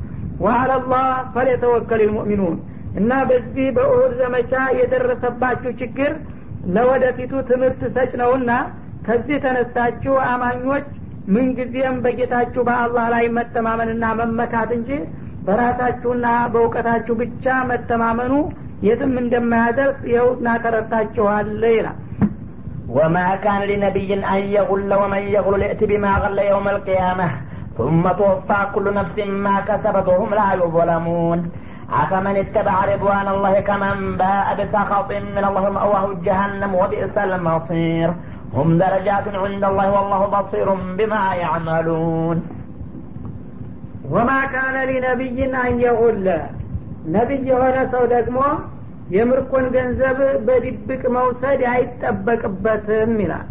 ወአለላህ 0.44 1.04
ፈለተወከል 1.35 2.00
ልሙእሚኑን። 2.02 2.56
እና 3.00 3.12
በዚህ 3.28 3.66
በኡሁድ 3.76 4.12
ዘመቻ 4.21 4.52
የደረሰባችሁ 4.78 5.71
ችግር 5.80 6.12
ለወደፊቱ 6.75 7.34
ትምህርት 7.50 7.82
ሰጭ 7.96 8.12
ነውና 8.22 8.51
ከዚህ 9.08 9.38
ተነስታችሁ 9.46 10.15
አማኞች 10.32 10.88
ምንጊዜም 11.36 11.96
በጌታችሁ 12.03 12.62
በአላህ 12.68 13.06
ላይ 13.13 13.25
መተማመንና 13.38 14.06
መመካት 14.20 14.70
እንጂ 14.77 14.91
በራሳችሁና 15.48 16.27
በእውቀታችሁ 16.53 17.13
ብቻ 17.22 17.46
መተማመኑ 17.72 18.34
የትም 18.88 19.13
እንደማያደርስ 19.24 20.01
ይኸውና 20.12 20.48
ተረድታችኋል 20.65 21.50
ይላል 21.77 21.98
وما 22.98 23.36
كان 23.36 23.62
لنبي 23.72 24.10
أن 24.34 24.41
يغل 24.58 24.91
ومن 25.01 25.24
يغل 25.36 25.62
يأت 25.62 25.82
بما 25.84 26.12
غل 26.24 26.39
يوم 26.51 26.68
القيامة 26.68 27.27
ثم 27.77 28.03
توفى 28.12 28.60
كل 28.74 28.86
نفس 28.94 29.18
ما 29.46 29.56
كسبت 29.60 30.08
وهم 30.08 30.29
لا 30.34 30.48
يظلمون 30.53 31.39
أفمن 31.91 32.36
اتبع 32.36 32.75
رضوان 32.86 33.27
الله 33.27 33.53
كمن 33.60 34.18
باء 34.18 34.48
بسخط 34.60 35.10
من 35.12 35.44
الله 35.48 35.70
مأواه 35.70 36.06
جهنم 36.24 36.72
وبئس 36.75 37.15
المصير 37.18 38.10
هم 38.53 38.77
درجات 38.77 39.25
عند 39.36 39.63
الله 39.63 39.88
والله 39.91 40.22
بصير 40.36 40.68
بما 40.98 41.24
يعملون 41.36 42.38
وما 44.12 44.39
كان 44.46 44.75
لنبي 44.89 45.38
أن 45.68 45.74
يغل 45.88 46.27
ነቢይ 47.15 47.46
የሆነ 47.50 47.77
ሰው 47.94 48.03
ደግሞ 48.13 48.39
የምርኮን 49.15 49.65
ገንዘብ 49.75 50.18
በድብቅ 50.48 51.03
መውሰድ 51.15 51.62
አይጠበቅበትም 51.74 53.13
ይላል 53.24 53.48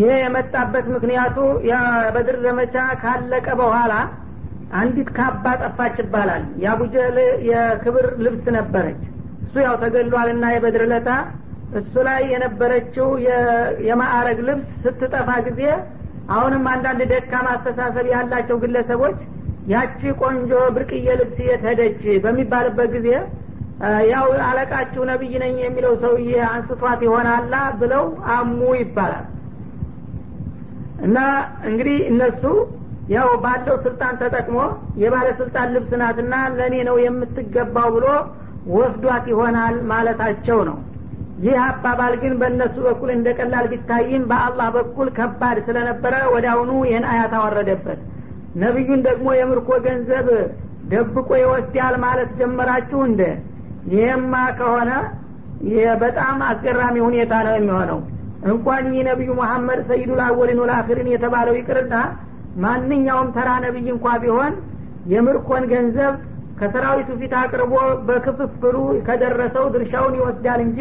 ይሄ 0.00 0.10
የመጣበት 0.22 0.86
ምክንያቱ 0.94 1.36
የበድር 1.68 2.36
ዘመቻ 2.46 2.74
ካለቀ 3.02 3.46
በኋላ 3.60 3.92
አንዲት 4.75 5.09
ካባ 5.17 5.45
ጠፋች 5.61 5.97
ይባላል። 6.03 6.43
የአቡጀል 6.63 7.17
የክብር 7.49 8.05
ልብስ 8.25 8.45
ነበረች። 8.57 9.01
እሱ 9.45 9.55
ያው 9.65 9.75
ተገሏልና 9.83 10.45
የበድር 10.53 10.83
ለታ 10.91 11.09
እሱ 11.79 11.93
ላይ 12.07 12.21
የነበረችው 12.31 13.07
የማዕረግ 13.87 14.39
ልብስ 14.47 14.67
ስትጠፋ 14.83 15.29
ጊዜ 15.47 15.61
አሁንም 16.35 16.63
አንዳንድ 16.71 17.01
ደካማ 17.11 17.47
አስተሳሰብ 17.55 18.05
ያላቸው 18.13 18.57
ግለሰቦች 18.63 19.17
ያቺ 19.67 19.99
ቆንጆ 20.21 20.51
ብርቅዬ 20.75 21.07
ልብስ 21.19 21.37
የት 21.45 21.63
ሄደች 21.67 22.01
በሚባልበት 22.23 22.89
ጊዜ 22.95 23.09
ያው 24.11 24.27
አለቃችሁ 24.47 25.01
ነቢይ 25.09 25.33
ነኝ 25.43 25.55
የሚለው 25.63 25.93
ሰውዬ 26.03 26.33
አንስቷት 26.49 26.99
ይሆናላ 27.05 27.55
ብለው 27.79 28.03
አሙ 28.35 28.59
ይባላል። 28.79 29.25
እና 31.05 31.17
እንግዲህ 31.69 31.97
እነሱ 32.11 32.43
ያው 33.13 33.29
ባለው 33.43 33.75
ስልጣን 33.83 34.13
ተጠቅሞ 34.21 34.57
የባለስልጣን 35.01 35.71
ልብስ 35.73 35.91
ናትና 36.01 36.35
ለእኔ 36.55 36.75
ነው 36.87 36.95
የምትገባው 37.03 37.89
ብሎ 37.95 38.05
ወስዷት 38.75 39.25
ይሆናል 39.31 39.75
ማለታቸው 39.91 40.59
ነው። 40.69 40.77
ይህ 41.43 41.57
አባባል 41.65 42.13
ግን 42.21 42.33
በእነሱ 42.41 42.75
በኩል 42.85 43.09
እንደ 43.15 43.27
ቀላል 43.39 43.65
ቢታይም 43.71 44.23
በአላህ 44.29 44.67
በኩል 44.77 45.07
ከባድ 45.17 45.57
ስለነበረ 45.67 46.13
ወደ 46.33 46.45
አሁኑ 46.53 46.71
ይህን 46.87 47.05
አያት 47.11 47.33
አወረደበት። 47.39 47.99
ነቢዩን 48.63 49.01
ደግሞ 49.07 49.27
የምርኮ 49.37 49.69
ገንዘብ 49.85 50.27
ደብቆ 50.91 51.29
ይወስዳል 51.41 51.95
ማለት 52.05 52.29
ጀመራችሁ 52.39 52.99
እንደ 53.09 53.21
ይህማ 53.93 54.33
ከሆነ 54.59 54.91
በጣም 56.01 56.37
አስገራሚ 56.49 56.95
ሁኔታ 57.05 57.33
ነው 57.45 57.53
የሚሆነው። 57.57 57.99
እንኳን 58.49 58.85
ይህ 58.93 59.03
ነቢዩ 59.09 59.31
መሐመድ 59.39 59.79
ሰይዱል 59.89 60.19
አወሊን 60.25 60.59
ወልአክሪን 60.63 61.07
የተባለው 61.13 61.55
ይቅርና 61.59 61.95
ማንኛውም 62.63 63.29
ተራ 63.35 63.49
ነቢይ 63.65 63.87
እንኳ 63.93 64.07
ቢሆን 64.23 64.53
የምርኮን 65.13 65.63
ገንዘብ 65.71 66.13
ከሰራዊቱ 66.59 67.09
ፊት 67.21 67.33
አቅርቦ 67.39 67.73
በክፍፍሉ 68.07 68.75
ከደረሰው 69.07 69.65
ድርሻውን 69.73 70.13
ይወስዳል 70.19 70.61
እንጂ 70.67 70.79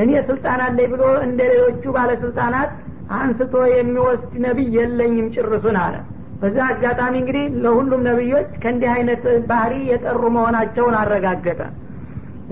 እኔ 0.00 0.10
ስልጣን 0.28 0.60
አለኝ 0.64 0.88
ብሎ 0.92 1.04
እንደ 1.26 1.40
ሌሎቹ 1.52 1.84
ባለስልጣናት 1.96 2.70
አንስቶ 3.18 3.54
የሚወስድ 3.72 4.32
ነቢይ 4.46 4.68
የለኝም 4.78 5.28
ጭርሱን 5.36 5.76
አለ። 5.84 5.94
በዛ 6.40 6.56
አጋጣሚ 6.72 7.14
እንግዲህ 7.20 7.44
ለሁሉም 7.64 8.02
ነቢዮች 8.08 8.50
ከእንዲህ 8.62 8.90
አይነት 8.96 9.22
ባህሪ 9.48 9.74
የጠሩ 9.90 10.22
መሆናቸውን 10.36 10.96
አረጋገጠ። 11.00 11.60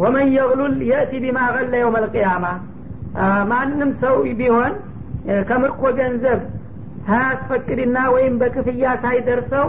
ወመን 0.00 0.28
የግሉል 0.36 0.74
የእቲ 0.88 1.12
ቢማ 1.24 1.38
የውም 1.76 1.96
አልቅያማ 2.00 2.46
ማንም 3.50 3.90
ሰው 4.02 4.16
ቢሆን 4.40 4.72
ከምርኮ 5.48 5.82
ገንዘብ 5.98 6.40
ሳያስፈቅድና 7.07 7.97
ወይም 8.15 8.33
በክፍያ 8.41 8.89
ሳይደርሰው 9.03 9.67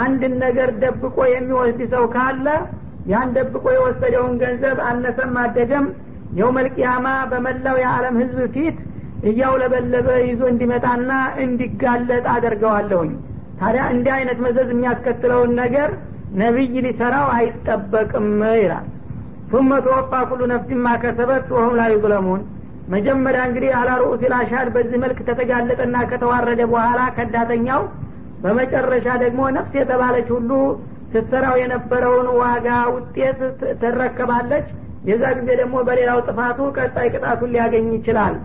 አንድን 0.00 0.34
ነገር 0.44 0.70
ደብቆ 0.82 1.16
የሚወስድ 1.34 1.80
ሰው 1.94 2.04
ካለ 2.14 2.46
ያን 3.12 3.30
ደብቆ 3.36 3.64
የወሰደውን 3.76 4.34
ገንዘብ 4.42 4.78
አነሰም 4.88 5.34
አደገም 5.44 5.86
የውመልቅያማ 6.38 7.06
በመላው 7.30 7.76
የዓለም 7.82 8.18
ህዝብ 8.22 8.40
ፊት 8.56 8.78
እያውለበለበ 9.30 10.08
ይዞ 10.28 10.42
እንዲመጣና 10.52 11.10
እንዲጋለጥ 11.44 12.24
አደርገዋለሁኝ 12.34 13.12
ታዲያ 13.60 13.84
እንዲህ 13.94 14.12
አይነት 14.18 14.38
መዘዝ 14.46 14.68
የሚያስከትለውን 14.74 15.52
ነገር 15.62 15.90
ነቢይ 16.42 16.74
ሊሰራው 16.86 17.28
አይጠበቅም 17.38 18.28
ይላል 18.62 18.86
ثم 19.52 19.70
توفى 19.78 20.20
كل 20.30 20.40
نفس 20.48 20.70
ما 20.84 20.94
كسبت 20.96 21.46
وهم 21.50 21.72
لا 21.76 21.86
يظلمون 21.88 22.40
መጀመሪያ 22.87 23.41
እንግዲህ 23.47 23.71
አላ 23.79 23.89
ሩኡስ 24.01 24.23
ላሻድ 24.33 24.67
በዚህ 24.75 24.97
መልክ 25.03 25.19
ከተጋለጠና 25.21 25.97
ከተዋረደ 26.09 26.61
በኋላ 26.71 27.01
ከዳተኛው 27.17 27.81
በመጨረሻ 28.43 29.07
ደግሞ 29.23 29.41
ነፍስ 29.57 29.73
የተባለች 29.79 30.27
ሁሉ 30.35 30.51
ስትሰራው 31.11 31.55
የነበረውን 31.61 32.27
ዋጋ 32.39 32.67
ውጤት 32.95 33.39
ትረከባለች። 33.81 34.67
የዛ 35.09 35.23
ጊዜ 35.37 35.49
ደግሞ 35.61 35.75
በሌላው 35.87 36.19
ጥፋቱ 36.27 36.59
ቀጣይ 36.77 37.07
ቅጣቱን 37.13 37.51
ሊያገኝ 37.55 37.87
ይችላል። 37.97 38.35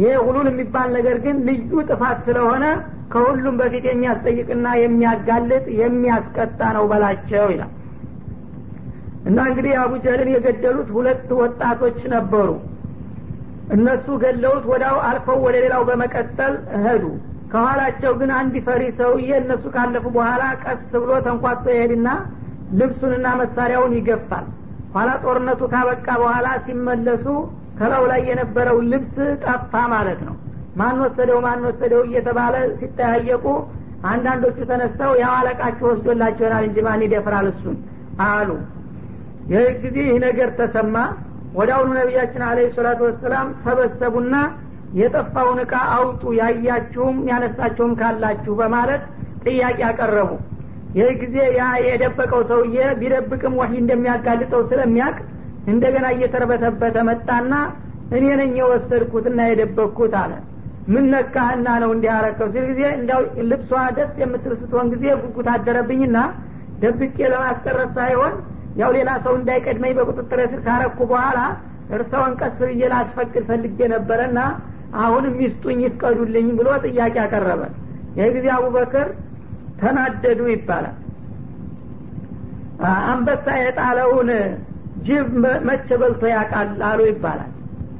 ይሄ 0.00 0.12
ሁሉን 0.26 0.48
የሚባል 0.50 0.88
ነገር 0.98 1.16
ግን 1.24 1.36
ልዩ 1.48 1.72
ጥፋት 1.90 2.18
ስለሆነ 2.28 2.64
ከሁሉም 3.12 3.54
በፊት 3.60 3.84
የሚያስጠይቅና 3.90 4.66
የሚያጋልጥ 4.82 5.64
የሚያስቀጣ 5.80 6.60
ነው 6.76 6.84
በላቸው 6.90 7.46
ይላል። 7.54 7.72
እና 9.28 9.38
እንግዲህ 9.50 9.72
አቡጀህልን 9.80 10.30
የገደሉት 10.34 10.90
ሁለት 10.96 11.30
ወጣቶች 11.40 11.98
ነበሩ 12.14 12.48
እነሱ 13.74 14.06
ገለውት 14.22 14.64
ወዳው 14.70 14.96
አልፈው 15.08 15.38
ወደ 15.46 15.56
ሌላው 15.64 15.82
በመቀጠል 15.88 16.54
ሄዱ። 16.84 17.04
ከኋላቸው 17.52 18.12
ግን 18.20 18.30
አንድ 18.38 18.54
ፈሪ 18.66 18.82
ሰውዬ 18.98 19.30
እነሱ 19.40 19.64
ካለፉ 19.74 20.04
በኋላ 20.16 20.42
ቀስ 20.64 20.82
ብሎ 20.94 21.12
ተንኳቶ 21.26 21.64
ይሄድና 21.74 22.08
ልብሱንና 22.80 23.26
መሳሪያውን 23.40 23.94
ይገፋል። 23.98 24.46
ኋላ 24.94 25.10
ጦርነቱ 25.24 25.60
ካበቃ 25.72 26.06
በኋላ 26.22 26.48
ሲመለሱ 26.66 27.26
ከላው 27.78 28.04
ላይ 28.10 28.20
የነበረው 28.28 28.78
ልብስ 28.90 29.14
ጠፋ 29.44 29.72
ማለት 29.94 30.20
ነው። 30.28 30.36
ማን 30.76 30.96
ወሰደው? 31.02 31.38
ማን 31.46 31.60
ወሰደው? 31.68 32.02
እየተባለ 32.08 32.54
ሲጠያየቁ 32.80 33.44
አንዳንዶቹ 34.10 34.58
ተነስተው 34.70 35.12
ያው 35.22 35.32
አለቃችሁ 35.38 35.86
ወስዶላቸው 35.90 36.44
ይሆናል 36.44 36.64
እንጂ 36.68 36.78
ማን 36.86 37.02
ይደፍራል 37.06 37.46
እሱን 37.52 37.76
አሉ። 38.26 38.50
ይህ 39.52 39.66
ጊዜ 39.82 39.96
ይህ 40.06 40.18
ነገር 40.26 40.48
ተሰማ 40.58 40.96
ወደ 41.58 41.70
አሁኑ 41.76 41.88
ነቢያችን 41.98 42.42
አለ 42.48 42.58
ሰላቱ 42.76 43.00
ወሰላም 43.06 43.48
ሰበሰቡና 43.64 44.34
የጠፋውን 45.00 45.58
እቃ 45.64 45.74
አውጡ 45.96 46.22
ያያችሁም 46.38 47.16
ያነሳችሁም 47.30 47.92
ካላችሁ 48.00 48.54
በማለት 48.60 49.02
ጥያቄ 49.44 49.78
አቀረቡ። 49.88 50.30
ይህ 50.96 51.10
ጊዜ 51.20 51.36
ያ 51.58 51.64
የደበቀው 51.86 52.40
ሰውዬ 52.50 52.76
ቢደብቅም 53.00 53.54
ወሂ 53.60 53.72
እንደሚያጋልጠው 53.82 54.62
ስለሚያቅ 54.70 55.16
እንደገና 55.72 56.06
እየተርበተበተ 56.14 56.96
መጣና 57.10 57.52
እኔ 58.16 58.24
ነኝ 58.40 58.52
የወሰድኩትና 58.60 59.40
የደበቅኩት 59.50 60.14
አለ። 60.22 60.32
ምን 60.92 61.04
ነካህና 61.14 61.68
ነው 61.82 61.90
እንዲህ 61.94 62.10
አረከው 62.14 62.48
ሲል 62.54 62.64
ጊዜ 62.70 62.82
እንዲያው 62.96 63.20
ልብሷ 63.50 63.72
ደስ 63.98 64.14
የምትል 64.22 64.54
ስትሆን 64.60 64.86
ጊዜ 64.94 65.04
ጉጉት 65.22 65.48
አደረብኝና 65.54 66.16
ደብቄ 66.82 67.18
ለማስቀረት 67.32 67.90
ሳይሆን 67.98 68.34
ያው 68.78 68.90
ሌላ 68.96 69.10
ሰው 69.24 69.34
እንዳይቀድመኝ 69.38 69.92
በቁጥጥር 69.98 70.40
ስር 70.52 70.60
ካረኩ 70.66 70.98
በኋላ 71.10 71.38
እርሰውን 71.96 72.32
ቀስ 72.40 72.58
ብዬ 72.62 72.82
ላስፈቅድ 72.92 73.44
ፈልጌ 73.48 73.78
ነበረና 73.94 74.40
አሁንም 75.00 75.34
ይስጡኝ 75.44 75.78
ይፍቀዱልኝ 75.86 76.48
ብሎ 76.58 76.68
ጥያቄ 76.86 77.16
አቀረበ። 77.24 77.62
ይህ 78.18 78.28
ጊዜ 78.36 78.46
አቡበክር 78.56 79.08
ተናደዱ 79.80 80.40
ይባላል። 80.52 80.96
አንበሳ 83.06 83.46
የጣለውን 83.60 84.30
ጅብ 85.06 85.28
መቼ 85.68 85.88
በልቶ 86.00 86.22
ያውቃል 86.32 86.70
አሉ 86.88 87.00
ይባላል። 87.10 87.50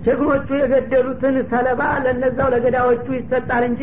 ጀግኖቹ 0.04 0.48
የገደሉትን 0.60 1.36
ሰለባ 1.50 1.82
ለነዛው 2.04 2.48
ለገዳዎቹ 2.54 3.06
ይሰጣል 3.18 3.64
እንጂ 3.68 3.82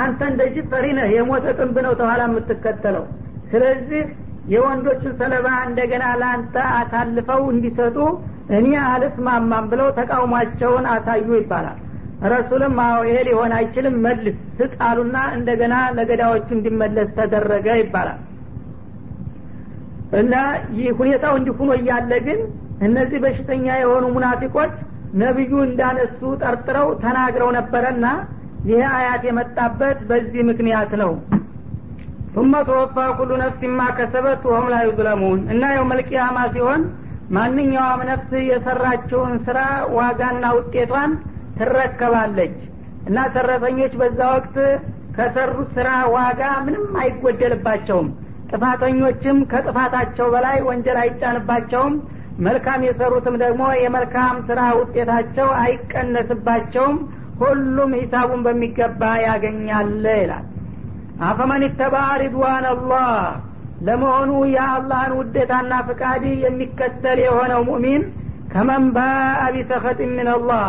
አንተ 0.00 0.20
እንደ 0.30 0.42
ጅብ 0.54 0.66
ፈሪ 0.72 0.86
ነህ 0.98 1.08
የሞተ 1.16 1.46
ጥንብ 1.58 1.76
ነው 1.86 1.92
ተኋላ 2.00 2.22
የምትከተለው። 2.28 3.04
ስለዚህ 3.52 4.02
የወንዶችን 4.48 5.12
ሰለባ 5.18 5.46
እንደገና 5.66 6.04
ለአንተ 6.20 6.54
አሳልፈው 6.78 7.42
እንዲሰጡ 7.52 7.96
እኔ 8.58 8.68
አልስማማም 8.86 9.66
ብለው 9.72 9.88
ተቃውሟቸውን 9.98 10.86
አሳዩ 10.92 11.28
ይባላል። 11.38 11.78
ረሱልም 12.30 12.76
አዎ 12.84 13.00
ይሄ 13.08 13.18
ሊሆን 13.28 13.52
አይችልም 13.56 13.96
መልስ 14.04 14.24
ስጥ 14.58 14.72
አሉና 14.86 15.16
እንደገና 15.36 15.74
ለገዳዎቹ 15.96 16.48
እንዲመለስ 16.56 17.10
ተደረገ 17.18 17.66
ይባላል። 17.80 18.18
እና 20.20 20.34
ይህ 20.76 20.90
ሁኔታው 21.00 21.34
እንዲሁኖ 21.38 21.70
እያለ 21.78 22.12
ግን 22.26 22.40
እነዚህ 22.86 23.18
በሽተኛ 23.24 23.66
የሆኑ 23.80 24.04
ሙናፊቆች 24.14 24.72
ነቢዩ 25.22 25.52
እንዳነሱ 25.66 26.20
ጠርጥረው 26.42 26.88
ተናግረው 27.02 27.50
ነበረና 27.58 28.06
ይህ 28.68 28.82
አያት 28.96 29.22
የመጣበት 29.28 29.98
በዚህ 30.08 30.42
ምክንያት 30.50 30.92
ነው 31.02 31.12
ثم 32.34 32.52
ተወፋ 32.68 32.96
ኩሉ 33.18 33.30
ነፍስ 33.42 33.60
ማ 33.72 33.84
ከሰበት 33.98 34.42
ወሁም 34.48 34.66
ላ 34.72 34.78
ዩዝለሙን 34.86 35.40
እና 35.52 35.62
የው 35.74 35.84
መልቅያማ 35.90 36.38
ሲሆን 36.54 36.82
ማንኛውም 37.30 38.02
ነፍስ 38.10 38.30
የሰራችውን 38.48 39.32
ስራ 39.46 39.58
ዋጋና 39.96 40.44
ውጤቷን 40.56 41.12
ትረከባለች። 41.58 42.56
እና 43.08 43.18
ሰራተኞች 43.34 43.92
በዛ 44.00 44.20
ወቅት 44.34 44.56
ከሰሩት 45.16 45.70
ስራ 45.76 45.88
ዋጋ 46.16 46.42
ምንም 46.66 46.84
አይጎደልባቸውም። 47.02 48.08
ጥፋተኞችም 48.50 49.38
ከጥፋታቸው 49.52 50.28
በላይ 50.34 50.58
ወንጀል 50.68 50.98
አይጫንባቸውም። 51.02 51.96
መልካም 52.46 52.84
የሰሩትም 52.86 53.36
ደግሞ 53.44 53.62
የመልካም 53.82 54.36
ስራ 54.48 54.60
ውጤታቸው 54.80 55.48
አይቀነስባቸውም። 55.62 56.98
ሁሉም 57.42 57.90
ሂሳቡን 57.98 58.40
በሚገባ 58.46 59.02
ያገኛል 59.26 59.90
ይላል። 60.14 60.46
አፈመን 61.26 61.62
ተባ 61.78 61.94
ሪድዋን 62.20 62.64
አላህ። 62.70 63.08
ለመሆኑ 63.86 64.30
የአላህን 64.52 65.12
ውዴታና 65.18 65.72
ፍቃድ 65.88 66.22
የሚከተል 66.44 67.18
የሆነው 67.24 67.60
ሙእሚን 67.68 68.02
ከመን 68.52 68.84
ባአ 68.96 69.16
ቢሰኸጥ 69.54 69.98
ምን 70.10 70.28
አላህ? 70.34 70.64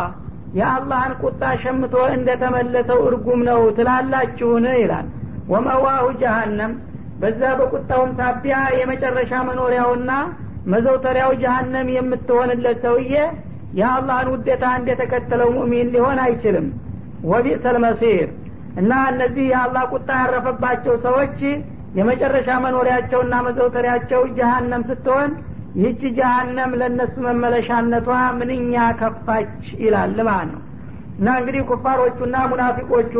የአላህን 0.58 1.12
ቁጣ 1.22 1.42
ሸምቶ 1.62 1.94
እንደተመለሰው 2.16 3.00
እርጉም 3.08 3.40
ነው 3.48 3.60
ትላላችሁን? 3.76 4.66
ይላል። 4.80 5.06
ወመዋሁ 5.52 6.06
ጀሃነም። 6.22 6.72
በዛ 7.20 7.42
በቁጣውም 7.58 8.10
ሳቢያ 8.18 8.56
የመጨረሻ 8.78 9.32
መኖሪያውና 9.48 10.10
መዘውተሪያው 10.66 11.32
ጀሃነም 11.42 11.88
የምትሆንለት 11.96 12.78
ሰውዬ 12.84 13.14
የአላህን 13.78 14.28
ውዴታ 14.34 14.64
እንደተከተለው 14.78 15.48
ሙእሚን 15.56 15.90
ሊሆን 15.94 16.18
አይችልም። 16.24 16.66
ወቢእሰል 17.30 17.76
መሲር 17.84 18.28
እና 18.80 18.92
እነዚህ 19.12 19.44
የአላህ 19.50 19.84
ቁጣ 19.94 20.08
ያረፈባቸው 20.22 20.94
ሰዎች 21.06 21.38
የመጨረሻ 21.98 22.48
መኖሪያቸውና 22.64 23.34
መዘውተሪያቸው 23.46 24.20
ጀሃነም 24.36 24.82
ስትሆን 24.90 25.30
ይህች 25.76 26.02
ጀሃነም 26.18 26.72
ለእነሱ 26.80 27.14
መመለሻነቷ 27.26 28.08
ምንኛ 28.38 28.74
ከፋች 29.00 29.54
ይላል 29.84 30.18
ማለት 30.28 30.50
ነው። 30.52 30.62
እና 31.18 31.28
እንግዲህ 31.40 31.62
ኩፋሮቹና 31.70 32.36
ሙናፊቆቹ 32.50 33.14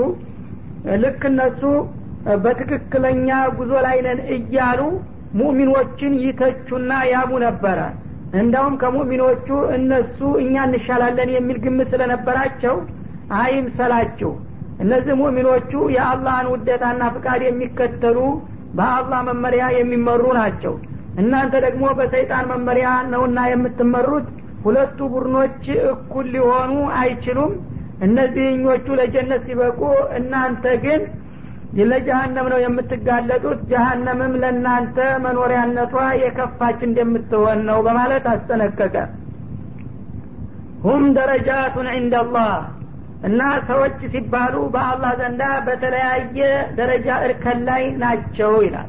ልክ 1.03 1.23
እነሱ 1.31 1.63
በትክክለኛ 2.45 3.29
ጉዞ 3.59 3.73
ላይ 3.87 3.99
ነን 4.07 4.21
እያሉ 4.37 4.81
ሙእሚኖችን 5.39 6.13
ይተቹና 6.25 6.93
ያሙ 7.13 7.33
ነበረ። 7.45 7.81
እንዳውም 8.41 8.75
ከሙእሚኖቹ 8.83 9.49
እነሱ 9.77 10.19
እኛ 10.43 10.55
እንሻላለን 10.69 11.31
የሚል 11.37 11.59
ግምት 11.65 11.89
ስለነበራቸው 11.93 12.75
አይምሰላችሁ 13.41 14.31
እነዚህ 14.81 15.15
ሙእሚኖቹ 15.21 15.73
የአላህን 15.95 16.47
ውደታና 16.53 17.03
ፍቃድ 17.15 17.41
የሚከተሉ 17.47 18.19
በአላህ 18.77 19.21
መመሪያ 19.29 19.65
የሚመሩ 19.77 20.25
ናቸው። 20.39 20.75
እናንተ 21.21 21.55
ደግሞ 21.65 21.85
በሰይጣን 21.99 22.45
መመሪያ 22.53 22.89
ነውና 23.13 23.39
የምትመሩት 23.51 24.27
ሁለቱ 24.65 24.99
ቡድኖች 25.13 25.63
እኩል 25.93 26.27
ሊሆኑ 26.35 26.73
አይችሉም። 27.01 27.53
እነዚህኞቹ 28.07 28.87
ለጀነት 29.01 29.43
ሲበቁ 29.49 29.81
እናንተ 30.19 30.65
ግን 30.85 31.01
ለጀሀነም 31.91 32.47
ነው 32.53 32.59
የምትጋለጡት 32.63 33.61
ጀሀነምም 33.71 34.33
ለእናንተ 34.43 34.97
መኖሪያነቷ 35.25 35.95
የከፋች 36.23 36.79
እንደምትሆን 36.89 37.61
ነው 37.69 37.79
በማለት 37.87 38.25
አስጠነቀቀ። 38.33 38.95
ሁም 40.85 41.03
ደረጃቱን 41.17 41.89
ዒንደላህ 41.95 42.53
እና 43.29 43.41
ሰዎች 43.69 43.99
ሲባሉ 44.13 44.55
በአላህ 44.75 45.11
ዘንዳ 45.21 45.43
በተለያየ 45.67 46.39
ደረጃ 46.79 47.09
እርከን 47.25 47.59
ላይ 47.69 47.83
ናቸው 48.03 48.53
ይላል። 48.67 48.89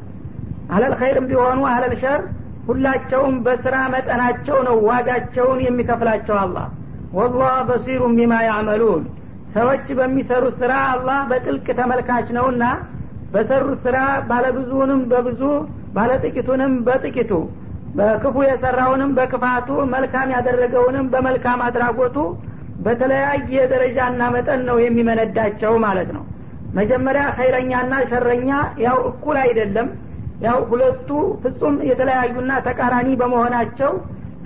አለል 0.74 0.94
ኸይርም 1.00 1.26
ቢሆኑ 1.32 1.60
አለል 1.72 1.96
ሸር 2.04 2.22
ሁላቸውም 2.68 3.36
በስራ 3.46 3.76
መጠናቸው 3.94 4.58
ነው 4.68 4.76
ዋጋቸውን 4.88 5.60
የሚከፍላቸው 5.66 6.36
አላህ። 6.44 6.68
ወላህ 7.14 7.56
በሲሩም 7.70 8.14
ቢማ 8.20 8.34
ያዕመሉን። 8.48 9.04
ሰዎች 9.56 9.88
በሚሰሩት 9.98 10.56
ስራ 10.62 10.74
አላህ 10.92 11.20
በጥልቅ 11.32 11.68
ተመልካች 11.80 12.28
ነውና 12.38 12.64
በሰሩት 13.34 13.80
ስራ 13.86 13.98
ባለብዙውንም 14.30 15.02
በብዙ 15.12 15.42
ባለጥቂቱንም 15.96 16.74
በጥቂቱ 16.88 17.32
በክፉ 17.98 18.36
የሰራውንም 18.46 19.12
በክፋቱ 19.18 19.70
መልካም 19.94 20.30
ያደረገውንም 20.36 21.08
በመልካም 21.14 21.60
አድራጎቱ 21.66 22.18
በተለያየ 22.86 23.56
ደረጃና 23.74 24.22
መጠን 24.36 24.62
ነው 24.70 24.78
የሚመነዳቸው 24.84 25.74
ማለት 25.86 26.10
ነው። 26.16 26.24
መጀመሪያ 26.78 27.24
ኸይረኛና 27.38 27.94
ሸረኛ 28.12 28.50
ያው 28.86 28.98
እኩል 29.10 29.38
አይደለም። 29.44 29.88
ያው 30.46 30.60
ሁለቱ 30.70 31.10
ፍጹም 31.42 31.76
የተለያዩና 31.90 32.52
ተቃራኒ 32.68 33.10
በመሆናቸው 33.22 33.92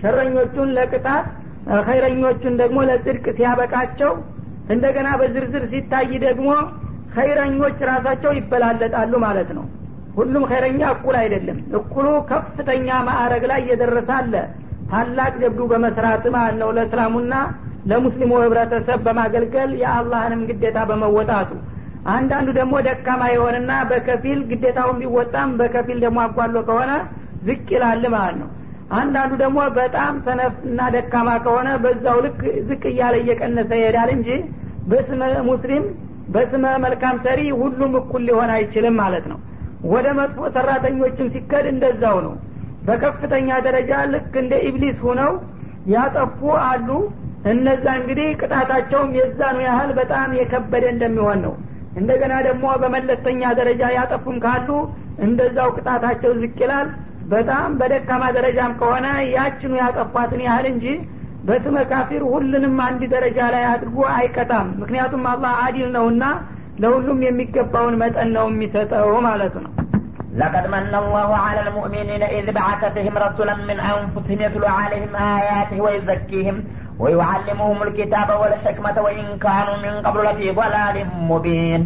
ሸረኞቹን 0.02 0.69
ለቅጣት 0.78 1.28
ኸይረኞቹን 1.88 2.56
ደግሞ 2.62 2.80
ለጽድቅ 2.89 3.26
ሲያበቃቸው 3.38 4.12
እንደገና 4.74 5.08
በዝርዝር 5.19 5.63
ሲታይ 5.71 6.12
ደግሞ 6.26 6.50
ኸይረኞች 7.15 7.78
ራሳቸው 7.89 8.32
ይበላለጣሉ 8.38 9.13
ማለት 9.26 9.50
ነው። 9.58 9.65
ሁሉም 10.17 10.43
ኸይረኛ 10.50 10.82
እኩል 10.95 11.15
አይደለም። 11.21 11.58
እኩሉ 11.80 12.08
ከፍተኛ 12.30 12.88
ማዕረግ 13.08 13.43
ላይ 13.52 13.60
እየደረሰ 13.63 14.10
አለ። 14.19 14.34
ታላቅ 14.91 15.34
ጀብዱ 15.41 15.62
በመስራት 15.71 16.26
ማለት 16.36 16.58
ነው። 16.62 16.69
ለእስላሙና 16.78 17.34
ለሙስሊሙ 17.86 18.32
ህብረተሰብ 18.43 19.00
በማገልገል 19.06 19.71
የአላህንም 19.82 20.41
ግዴታ 20.50 20.78
በመወጣቱ። 20.89 21.50
አንዳንዱ 22.13 22.50
ደግሞ 22.58 22.74
ደካማ 22.88 23.21
የሆነና 23.34 23.71
በከፊል 23.89 24.39
ግዴታውን 24.50 24.98
ቢወጣም 25.02 25.52
በከፊል 25.60 25.98
ደግሞ 26.04 26.19
አጓሎ 26.26 26.56
ከሆነ 26.67 26.91
ዝቅ 27.48 27.65
ይላል 27.76 28.04
ማለት 28.15 28.38
ነው። 28.41 28.50
አንዳንዱ 28.98 29.34
ደግሞ 29.41 29.60
በጣም 29.78 30.15
ሰነፍ 30.26 30.56
እና 30.69 30.82
ደካማ 30.95 31.30
ከሆነ 31.45 31.69
በዛው 31.84 32.17
ልክ 32.26 32.39
ዝቅ 32.67 32.84
እያለ 32.91 33.15
እየቀነሰ 33.21 33.71
ይሄዳል 33.80 34.10
እንጂ 34.15 34.30
በስመ 34.91 35.21
ሙስሊም 35.50 35.86
በስመ 36.34 36.65
መልካም 36.84 37.15
ሰሪ 37.26 37.41
ሁሉም 37.60 37.93
እኩል 38.00 38.24
ሊሆን 38.28 38.52
አይችልም 38.56 38.95
ማለት 39.02 39.26
ነው። 39.32 39.39
ወደ 39.93 40.08
መጥፎ 40.19 40.48
ሰራተኞችም 40.56 41.28
ሲከድ 41.34 41.65
እንደዛው 41.74 42.17
ነው። 42.26 42.34
በከፍተኛ 42.88 43.50
ደረጃ 43.65 43.91
ልክ 44.13 44.34
እንደ 44.41 44.54
ኢብሊስ 44.67 44.98
ሁነው 45.06 45.32
ያጠፉ 45.93 46.39
አሉ 46.67 46.89
እነዛ 47.53 47.85
እንግዲህ 48.01 48.29
ቅጣታቸውም 48.40 49.12
የዛኑ 49.19 49.59
ያህል 49.69 49.90
በጣም 50.01 50.31
የከበደ 50.38 50.85
እንደሚሆን 50.95 51.38
ነው 51.47 51.55
እንደገና 52.01 52.35
ደግሞ 52.49 52.64
በመለስተኛ 52.83 53.43
ደረጃ 53.61 53.83
ያጠፉም 53.99 54.37
ካሉ 54.45 54.69
እንደዛው 55.27 55.71
ቅጣታቸው 55.77 56.33
ዝቅ 56.43 56.57
ይላል 56.64 56.88
በጣም 57.33 57.71
በደካማ 57.81 58.23
ደረጃም 58.37 58.73
ከሆነ 58.81 59.07
ያችኑ 59.37 59.73
ያጠፏትን 59.83 60.40
ያህል 60.49 60.66
እንጂ 60.73 60.87
በስመ 61.49 61.77
ካፊር 61.90 62.23
ሁሉንም 62.33 62.79
አንድ 62.87 63.03
ደረጃ 63.14 63.38
ላይ 63.55 63.64
አድርጎ 63.73 64.01
አይቀጣም 64.16 64.66
ምክንያቱም 64.81 65.23
አላህ 65.33 65.53
አዲል 65.66 65.88
ነውና 65.97 66.25
ለሁሉም 66.83 67.21
የሚገባውን 67.27 67.97
መጠን 68.03 68.31
ነው 68.38 68.49
የሚሰጠው 68.53 69.12
ማለት 69.29 69.57
ነው 69.64 69.73
لقد 70.35 70.64
من 70.69 70.95
الله 70.95 71.31
على 71.47 71.61
المؤمنين 71.66 72.23
إذ 72.38 72.47
بعث 72.53 72.83
فيهم 72.95 73.14
رسولا 73.19 73.55
من 73.71 73.79
أنفسهم 73.93 74.38
يتلو 74.40 74.66
عليهم 74.79 75.12
آياته 75.38 75.77
ويزكيهم 75.81 76.57
ويعلمهم 76.99 77.83
الكتاب 77.83 78.29
والحكمة 78.40 78.97
وإن 79.03 79.38
كانوا 79.38 79.77
من 79.77 80.07
قبل 80.07 80.21
لفي 80.25 80.51
ضلال 80.51 80.97
مبين 81.21 81.83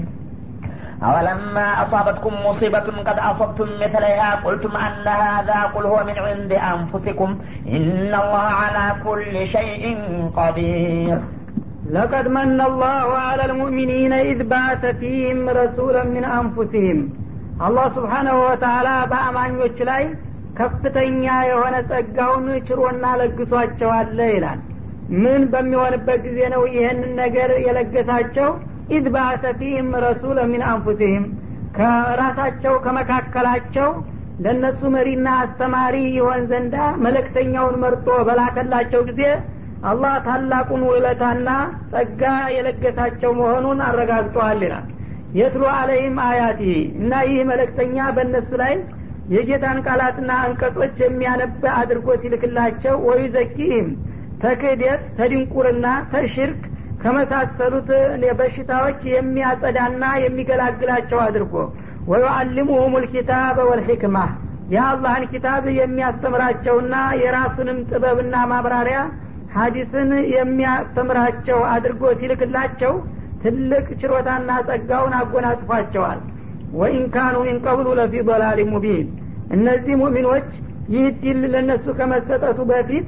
أولما 1.03 1.67
أصابتكم 1.83 2.33
مصيبة 2.47 2.87
قد 3.09 3.19
أصبتم 3.19 3.69
مثلها 3.83 4.35
قلتم 4.35 4.77
أن 4.77 5.07
هذا 5.09 5.63
قل 5.75 5.85
هو 5.87 6.05
من 6.05 6.19
عند 6.19 6.53
أنفسكم 6.53 7.39
إن 7.69 8.13
الله 8.15 8.47
على 8.63 8.85
كل 9.05 9.49
شيء 9.49 9.83
قدير 10.37 11.19
لقد 11.91 12.29
من 12.29 12.61
الله 12.61 13.07
على 13.19 13.45
المؤمنين 13.45 14.13
إذ 14.13 14.39
بعث 14.45 14.87
فيهم 14.87 15.49
رسولا 15.49 16.05
من 16.05 16.25
أنفسهم 16.25 16.99
الله 17.61 17.87
سبحانه 17.89 18.37
وتعالى 18.47 18.95
በአማኞች 19.11 19.79
ላይ 19.91 20.03
ከፍተኛ 20.59 21.25
የሆነ 21.51 21.75
ጸጋውን 21.91 22.47
ችሮና 22.69 23.05
ለግሷቸዋለ 23.21 24.19
ይላል 24.35 24.61
ምን 25.18 25.44
በሚሆንበት 25.52 26.20
ጊዜ 26.26 26.40
ነው 26.54 26.64
ይህንን 26.74 27.12
ነገር 27.22 27.52
የለገሳቸው? 27.66 28.50
ኢድ 28.96 29.06
ባአተ 29.14 29.46
ፊህም 29.60 29.90
ረሱለ 30.06 30.40
ሚን 30.52 30.64
አንፉሲህም። 30.70 31.26
ከራሳቸው 31.78 32.76
ከመካከላቸው 32.86 33.90
ለእነሱ 34.40 34.82
መሪና 34.96 35.28
አስተማሪ 35.44 35.96
ይሆን 36.16 36.44
ዘንዳ 36.52 36.76
መለክተኛውን 37.06 37.76
መርጦ 37.84 38.08
በላከላቸው 38.28 39.02
ጊዜ 39.10 39.24
አላህ 39.84 40.14
ታላቁን 40.26 40.82
ውለታና 40.90 41.50
ጸጋ 41.92 42.24
የለገሳቸው 42.56 43.32
መሆኑን 43.40 43.80
አረጋግጠዋል 43.88 44.62
ይላል። 44.66 44.88
የትሉ 45.34 45.64
አለይም 45.76 46.16
አያቲ 46.28 46.62
እና 47.00 47.14
ይህ 47.28 47.42
መለክተኛ 47.52 47.98
በእነሱ 48.16 48.52
ላይ 48.62 48.74
የጌታን 49.34 49.80
ቃላትና 49.86 50.32
አንቀጾች 50.46 50.96
የሚያነብ 51.04 51.64
አድርጎ 51.76 52.08
ሲልክላቸው 52.22 52.96
ወይ 53.10 53.22
ዘኪህም 53.36 53.90
ተክህደት 54.44 55.02
ተድንቁርና 55.18 55.86
ተሽርክ 56.12 56.62
ከመሳሰሉት 57.04 57.90
በሽታዎች 58.40 59.00
የሚያጸዳና 59.14 60.04
የሚገላግላቸው 60.24 61.20
አድርጎ 61.26 61.54
ወዩአልሙሁም 62.12 62.94
ልኪታበ 63.04 63.58
ወልሕክማ 63.70 64.18
የአላህን 64.74 65.24
ኪታብ 65.32 65.64
የሚያስተምራቸውና 65.80 66.96
የራሱንም 67.22 67.78
ጥበብና 67.90 68.36
ማብራሪያ 68.52 69.00
ሀዲስን 69.56 70.10
የሚያስተምራቸው 70.34 71.60
አድርጎ 71.72 72.12
ሲልክላቸው 72.20 72.94
ትልቅ 73.44 73.86
ችሮታና 74.02 74.50
ጸጋውን 74.68 75.14
አጎናጽፏቸዋል። 75.20 76.20
ወኢን 76.74 77.06
ካኑ 77.14 77.36
ሚንቀብሉ 77.46 77.88
ለፊ 78.00 78.14
ضላል 78.28 78.60
ሙቢን 78.72 79.08
እነዚህ 79.56 79.96
ሙሚኖች 80.02 80.50
ይህ 80.94 81.08
ዲል 81.22 81.42
ለእነሱ 81.54 81.86
ከመሰጠቱ 82.00 82.60
በፊት 82.72 83.08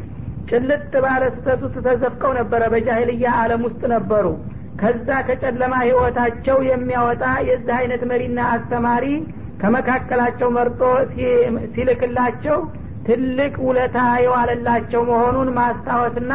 ጭልጥ 0.52 0.94
ባለ 1.04 1.24
ስተቱ 1.36 1.62
ተዘፍቀው 1.86 2.32
ነበረ። 2.40 2.62
በጃሂልያ 2.74 3.28
አለም 3.42 3.62
ውስጥ 3.68 3.82
ነበሩ። 3.94 4.26
ከዛ 4.82 5.08
ከጨለማ 5.28 5.74
ህይወታቸው 5.84 6.58
የሚያወጣ 6.70 7.24
የዚህ 7.50 7.74
አይነት 7.80 8.04
መሪና 8.12 8.40
አስተማሪ 8.54 9.06
ከመካከላቸው 9.62 10.50
መርጦ 10.56 10.82
ሲልክላቸው 11.76 12.58
ትልቅ 13.08 13.54
ውለታ 13.68 13.98
የዋለላቸው 14.24 15.02
መሆኑን 15.10 15.50
ማስታወስና 15.58 16.34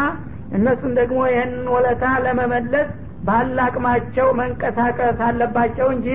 እነሱም 0.57 0.93
ደግሞ 0.99 1.21
ይህንን 1.31 1.67
ውለታ 1.75 2.05
ለመመለስ 2.25 2.89
ባላቅማቸው 3.27 4.29
መንቀሳቀስ 4.41 5.21
አለባቸው 5.29 5.89
እንጂ 5.95 6.09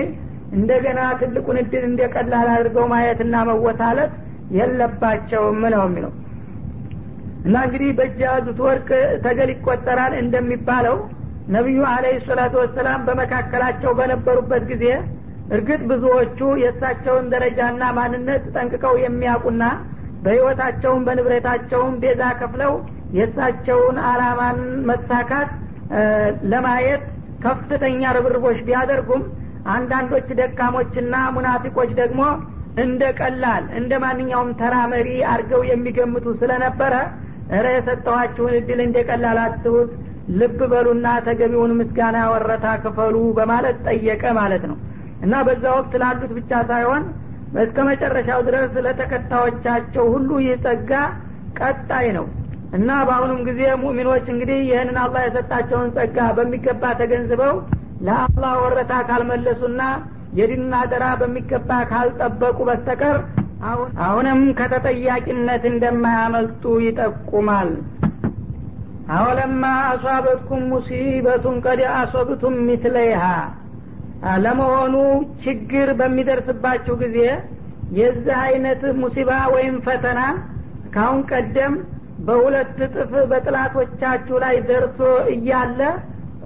እንደገና 0.56 1.00
ትልቁን 1.20 1.58
እድል 1.62 1.84
እንደ 1.90 2.02
ቀላል 2.14 2.48
አድርገው 2.54 2.86
ማየትና 2.92 3.36
መወሳለት 3.50 4.12
የለባቸውም 4.58 5.60
ነው 5.74 5.82
የሚለው 5.86 6.12
እና 7.44 7.56
እንግዲህ 7.66 7.90
በእጅ 7.98 8.18
ያዙት 8.26 8.58
ወርቅ 8.66 8.88
ተገል 9.24 9.50
ይቆጠራል 9.54 10.12
እንደሚባለው 10.20 10.96
ነቢዩ 11.54 11.80
አለህ 11.92 12.16
ሰላቱ 12.28 12.54
ወሰላም 12.62 13.00
በመካከላቸው 13.08 13.92
በነበሩበት 13.98 14.64
ጊዜ 14.70 14.84
እርግጥ 15.54 15.80
ብዙዎቹ 15.90 16.40
የእሳቸውን 16.62 17.26
ደረጃና 17.32 17.82
ማንነት 17.96 18.44
ጠንቅቀው 18.54 18.94
የሚያውቁና 19.02 19.64
በህይወታቸውም 20.24 21.02
በንብረታቸውም 21.06 21.94
ቤዛ 22.02 22.22
ከፍለው 22.40 22.72
የእሳቸውን 23.16 23.96
አላማን 24.10 24.58
መሳካት 24.90 25.50
ለማየት 26.52 27.02
ከፍተኛ 27.42 28.02
ርብርቦች 28.16 28.58
ቢያደርጉም 28.68 29.22
አንዳንዶች 29.74 30.28
ደካሞችና 30.38 31.14
ሙናፊቆች 31.34 31.90
ደግሞ 32.00 32.22
እንደ 32.82 33.02
ቀላል 33.18 33.64
እንደ 33.80 33.92
ማንኛውም 34.04 34.50
ተራ 34.60 34.74
መሪ 34.92 35.08
አድርገው 35.32 35.62
የሚገምቱ 35.70 36.26
ስለነበረ 36.40 36.94
እረ 37.52 37.66
የሰጠኋችሁን 37.74 38.54
እድል 38.58 38.80
እንደ 38.84 38.98
ልብ 40.40 40.58
በሉና 40.72 41.06
ተገቢውን 41.26 41.72
ምስጋና 41.78 42.18
ወረታ 42.32 42.66
ክፈሉ 42.82 43.16
በማለት 43.38 43.78
ጠየቀ 43.86 44.24
ማለት 44.38 44.64
ነው። 44.70 44.76
እና 45.24 45.34
በዛ 45.46 45.64
ወቅት 45.76 45.94
ላሉት 46.02 46.32
ብቻ 46.38 46.60
ሳይሆን 46.70 47.02
እስከ 47.62 47.78
መጨረሻው 47.88 48.40
ድረስ 48.46 48.72
ለተከታዮቻቸው 48.84 50.04
ሁሉ 50.14 50.30
ይህ 50.42 50.54
ቀጣይ 51.60 52.06
ነው። 52.16 52.26
እና 52.76 52.90
በአሁኑም 53.06 53.40
ጊዜ 53.48 53.62
ሙሚኖች 53.82 54.26
እንግዲህ 54.34 54.58
ይህንን 54.68 54.98
አላህ 55.02 55.22
የሰጣቸውን 55.24 55.90
ጸጋ 55.96 56.18
በሚገባ 56.36 56.92
ተገንዝበው 57.00 57.54
ለአላህ 58.06 58.52
ወረታ 58.62 58.92
ካልመለሱና 59.08 59.82
የዲኑን 60.38 60.74
አደራ 60.78 61.04
በሚገባ 61.20 61.70
ካልጠበቁ 61.90 62.58
በስተቀር 62.68 63.18
አሁንም 64.04 64.40
ከተጠያቂነት 64.58 65.64
እንደማያመልጡ 65.70 66.62
ይጠቁማል። 66.84 67.70
አወለማ 69.14 69.62
አሷበትኩም 69.86 70.62
ሙሲበቱን 70.70 71.56
ቀድ 71.66 71.80
አሶብቱም 71.94 72.54
ሚትለይሃ። 72.66 73.24
ለመሆኑ 74.42 74.94
ችግር 75.44 75.88
በሚደርስባችሁ 75.98 76.94
ጊዜ 77.02 77.18
የዚህ 77.98 78.36
አይነት 78.44 78.82
ሙሲባ 79.00 79.30
ወይም 79.54 79.76
ፈተና 79.86 80.20
ካሁን 80.94 81.20
ቀደም 81.30 81.74
በሁለት 82.26 82.76
እጥፍ 82.86 83.12
በጥላቶቻችሁ 83.30 84.36
ላይ 84.44 84.56
ደርሶ 84.68 85.00
እያለ 85.32 85.80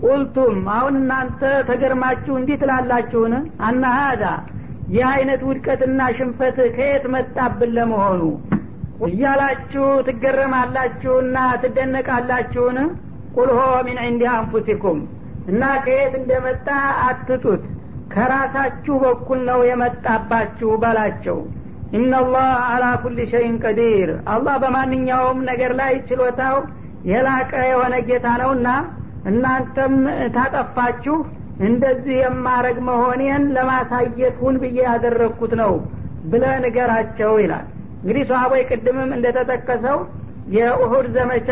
ቁልቱም 0.02 0.56
አሁን 0.74 0.94
እናንተ 1.00 1.40
ተገርማችሁ 1.68 2.34
እንዲህ 2.38 2.56
ትላላችሁን? 2.62 3.34
አናሃዳ 3.62 4.24
ይህ 4.88 5.04
አይነት 5.12 5.40
ውድቀትና 5.46 6.00
ሽንፈት 6.16 6.58
ከየት 6.76 7.04
መጣብን 7.14 7.70
ለመሆኑ? 7.76 8.22
እያላችሁ 9.06 9.86
ትገረማላችሁና 10.06 11.36
ትደነቃላችሁን? 11.62 12.78
ቁልሆ 13.36 13.58
ሚን 13.86 13.98
ዕንዲ 14.04 14.22
አንፉሲኩም። 14.34 15.00
እና 15.50 15.62
ከየት 15.84 16.14
እንደመጣ 16.20 16.68
አትጡት። 17.06 17.64
ከራሳችሁ 18.14 18.96
በኩል 19.04 19.40
ነው 19.48 19.60
የመጣባችሁ 19.68 20.70
በላቸው 20.82 21.38
ኢናላህ 21.92 22.48
አላ 22.68 22.84
ኩል 23.02 23.18
ሸይን 23.32 23.56
ቀዲር። 23.64 24.10
አላህ 24.34 24.54
በማንኛውም 24.62 25.38
ነገር 25.50 25.72
ላይ 25.80 25.92
ችሎታው 26.08 26.56
የላቀ 27.10 27.52
የሆነ 27.70 27.94
ጌታ 28.08 28.28
ነውና 28.40 28.68
እናንተም 29.30 29.94
ታጠፋችሁ 30.36 31.16
እንደዚህ 31.60 32.16
የማረግ 32.20 32.78
መሆኔን 32.88 33.42
ለማሳየት 33.56 34.36
ሁን 34.40 34.54
ብዬ 34.62 34.78
ያደረግኩት 34.88 35.52
ነው 35.60 35.72
ብለ 36.32 36.44
ንገራቸው 36.64 37.32
ይላል። 37.42 37.66
እንግዲህ 37.98 38.24
ሰሀቦይ 38.30 38.62
ቅድምም 38.70 39.10
እንደተጠቀሰው 39.16 39.98
የኡሁድ 40.56 41.06
ዘመቻ 41.16 41.48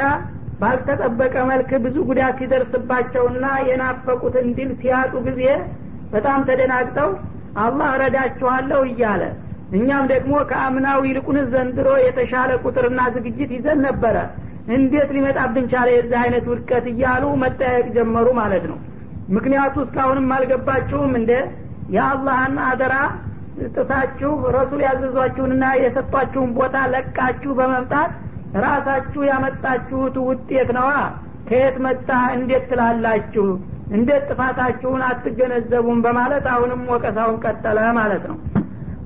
ባልተጠበቀ 0.60 1.34
መልክ 1.50 1.70
ብዙ 1.84 1.96
ጉዳት 2.08 2.36
ሲደርስባቸውና 2.40 3.46
የናፈቁትን 3.68 4.46
ድል 4.58 4.70
ሲያጡ 4.80 5.14
ጊዜ 5.28 5.42
በጣም 6.12 6.40
ተደናግጠው 6.48 7.10
አላህ 7.64 7.90
ረዳችኋለሁ 8.02 8.80
እያለ 8.90 9.22
እኛም 9.76 10.04
ደግሞ 10.12 10.32
ከአምናው 10.50 11.00
ይልቁን 11.08 11.38
ዘንድሮ 11.52 11.88
የተሻለ 12.04 12.50
ቁጥርና 12.64 13.00
ዝግጅት 13.14 13.50
ይዘን 13.56 13.78
ነበረ። 13.86 14.16
እንዴት 14.74 15.08
ሊመጣብን 15.16 15.64
ቻለ 15.72 15.88
የዚህ 15.94 16.18
አይነት 16.22 16.44
ውድቀት 16.50 16.84
እያሉ 16.92 17.24
መጠያየቅ 17.42 17.86
ጀመሩ 17.96 18.26
ማለት 18.40 18.64
ነው 18.70 18.78
ምክንያቱ 19.35 19.75
እስካሁንም 19.85 20.29
አልገባችሁም 20.35 21.11
እንደ 21.19 21.31
የአላህን 21.95 22.57
አደራ 22.69 22.95
ጥሳችሁ 23.75 24.31
ረሱል 24.57 24.81
ያዘዟችሁንና 24.87 25.65
የሰጧችሁን 25.83 26.51
ቦታ 26.57 26.75
ለቃችሁ 26.93 27.51
በመምጣት 27.59 28.11
ራሳችሁ 28.65 29.21
ያመጣችሁት 29.31 30.15
ውጤት 30.29 30.69
ነዋ 30.77 30.91
ከየት 31.49 31.75
መጣ 31.85 32.09
እንዴት 32.37 32.63
ትላላችሁ 32.71 33.47
እንዴት 33.97 34.23
ጥፋታችሁን 34.31 35.03
አትገነዘቡም 35.09 35.99
በማለት 36.05 36.45
አሁንም 36.53 36.83
ወቀሳውን 36.95 37.39
ቀጠለ 37.45 37.79
ማለት 37.99 38.25
ነው 38.31 38.37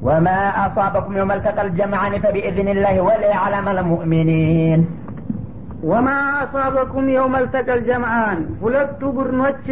وما 0.03 0.39
أصابكم 0.65 1.13
يوم 1.17 1.31
التقى 1.31 1.61
الجمعان 1.61 2.13
فبإذن 2.19 2.67
الله 2.67 2.95
وليعلم 3.01 3.67
المؤمنين 3.69 4.79
ወማ 5.84 6.08
አሷበኩም 6.38 7.06
የውም 7.12 7.34
አልተቀል 7.38 7.80
ጀምአን 7.88 8.38
ሁለቱ 8.62 9.00
ቡድኖች 9.16 9.64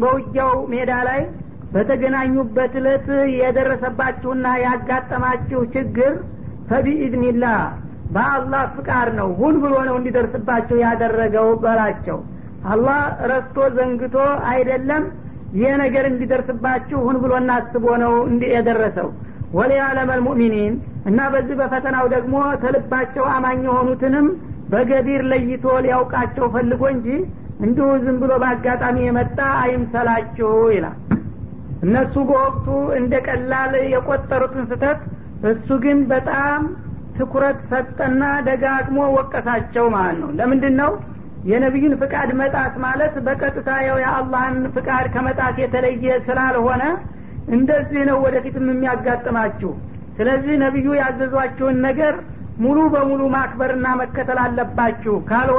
በውጊያው 0.00 0.54
ሜዳ 0.72 0.92
ላይ 1.08 1.20
በተገናኙበት 1.74 2.72
እለት 2.80 3.06
የደረሰባችሁና 3.36 4.46
ያጋጠማችሁ 4.64 5.60
ችግር 5.74 6.12
ፈቢኢዝኒላህ 6.70 7.58
በአላህ 8.14 8.62
ፍቃድ 8.74 9.08
ነው። 9.18 9.28
ሁን 9.40 9.54
ብሎ 9.62 9.74
ነው 9.88 9.96
እንዲደርስባችሁ 10.00 10.76
ያደረገው 10.84 11.48
በላቸው። 11.64 12.18
አላህ 12.72 13.00
ረስቶ 13.30 13.66
ዘንግቶ 13.76 14.16
አይደለም 14.50 15.04
ይህ 15.58 15.72
ነገር 15.82 16.04
እንዲደርስባችሁ 16.10 16.98
ሁን 17.06 17.16
ብሎና 17.24 17.50
አስቦ 17.60 17.86
ነው 18.04 18.14
የደረሰው። 18.54 19.08
ወሊያለመ 19.58 20.10
ልሙእሚኒን 20.18 20.74
እና 21.06 21.20
በዚህ 21.32 21.56
በፈተናው 21.60 22.06
ደግሞ 22.14 22.34
ተልባቸው 22.62 23.24
አማኝ 23.34 23.60
የሆኑትንም 23.68 24.26
በገቢር 24.72 25.22
ለይቶ 25.30 25.64
ሊያውቃቸው 25.84 26.46
ፈልጎ 26.54 26.82
እንጂ 26.94 27.08
እንዲሁ 27.64 27.88
ዝም 28.04 28.16
ብሎ 28.22 28.32
በአጋጣሚ 28.42 28.96
የመጣ 29.04 29.38
አይምሰላችሁ 29.62 30.52
ይላል። 30.74 30.96
እነሱ 31.84 32.14
በወቅቱ 32.28 32.66
እንደ 32.98 33.14
ቀላል 33.26 33.72
የቆጠሩትን 33.92 34.64
ስተት 34.70 35.00
እሱ 35.50 35.68
ግን 35.84 35.98
በጣም 36.12 36.60
ትኩረት 37.16 37.58
ሰጠና 37.70 38.22
ደጋግሞ 38.46 38.98
ወቀሳቸው 39.16 39.86
ማለት 39.94 40.16
ነው። 40.22 40.30
ለምንድን 40.38 40.74
ነው 40.82 40.92
የነቢዩን 41.50 41.94
ፍቃድ 42.02 42.30
መጣስ 42.40 42.74
ማለት 42.84 43.14
በቀጥታ 43.26 43.70
ያው 43.86 43.96
የአላህን 44.02 44.56
ፍቃድ 44.76 45.06
ከመጣስ 45.14 45.56
የተለየ 45.62 46.14
ስላልሆነ 46.28 46.82
እንደዚህ 47.48 48.02
ነው 48.10 48.18
ወደፊትም 48.24 48.68
የሚያጋጥማችሁ። 48.72 49.72
ስለዚህ 50.18 50.54
ነቢዩ 50.62 50.88
ያዘዟችሁን 51.00 51.76
ነገር 51.86 52.14
ሙሉ 52.58 52.78
በሙሉ 52.92 53.22
ማክበርና 53.32 53.86
መከተል 54.00 54.38
አለባችሁ። 54.42 55.14
ካልሆነ 55.28 55.52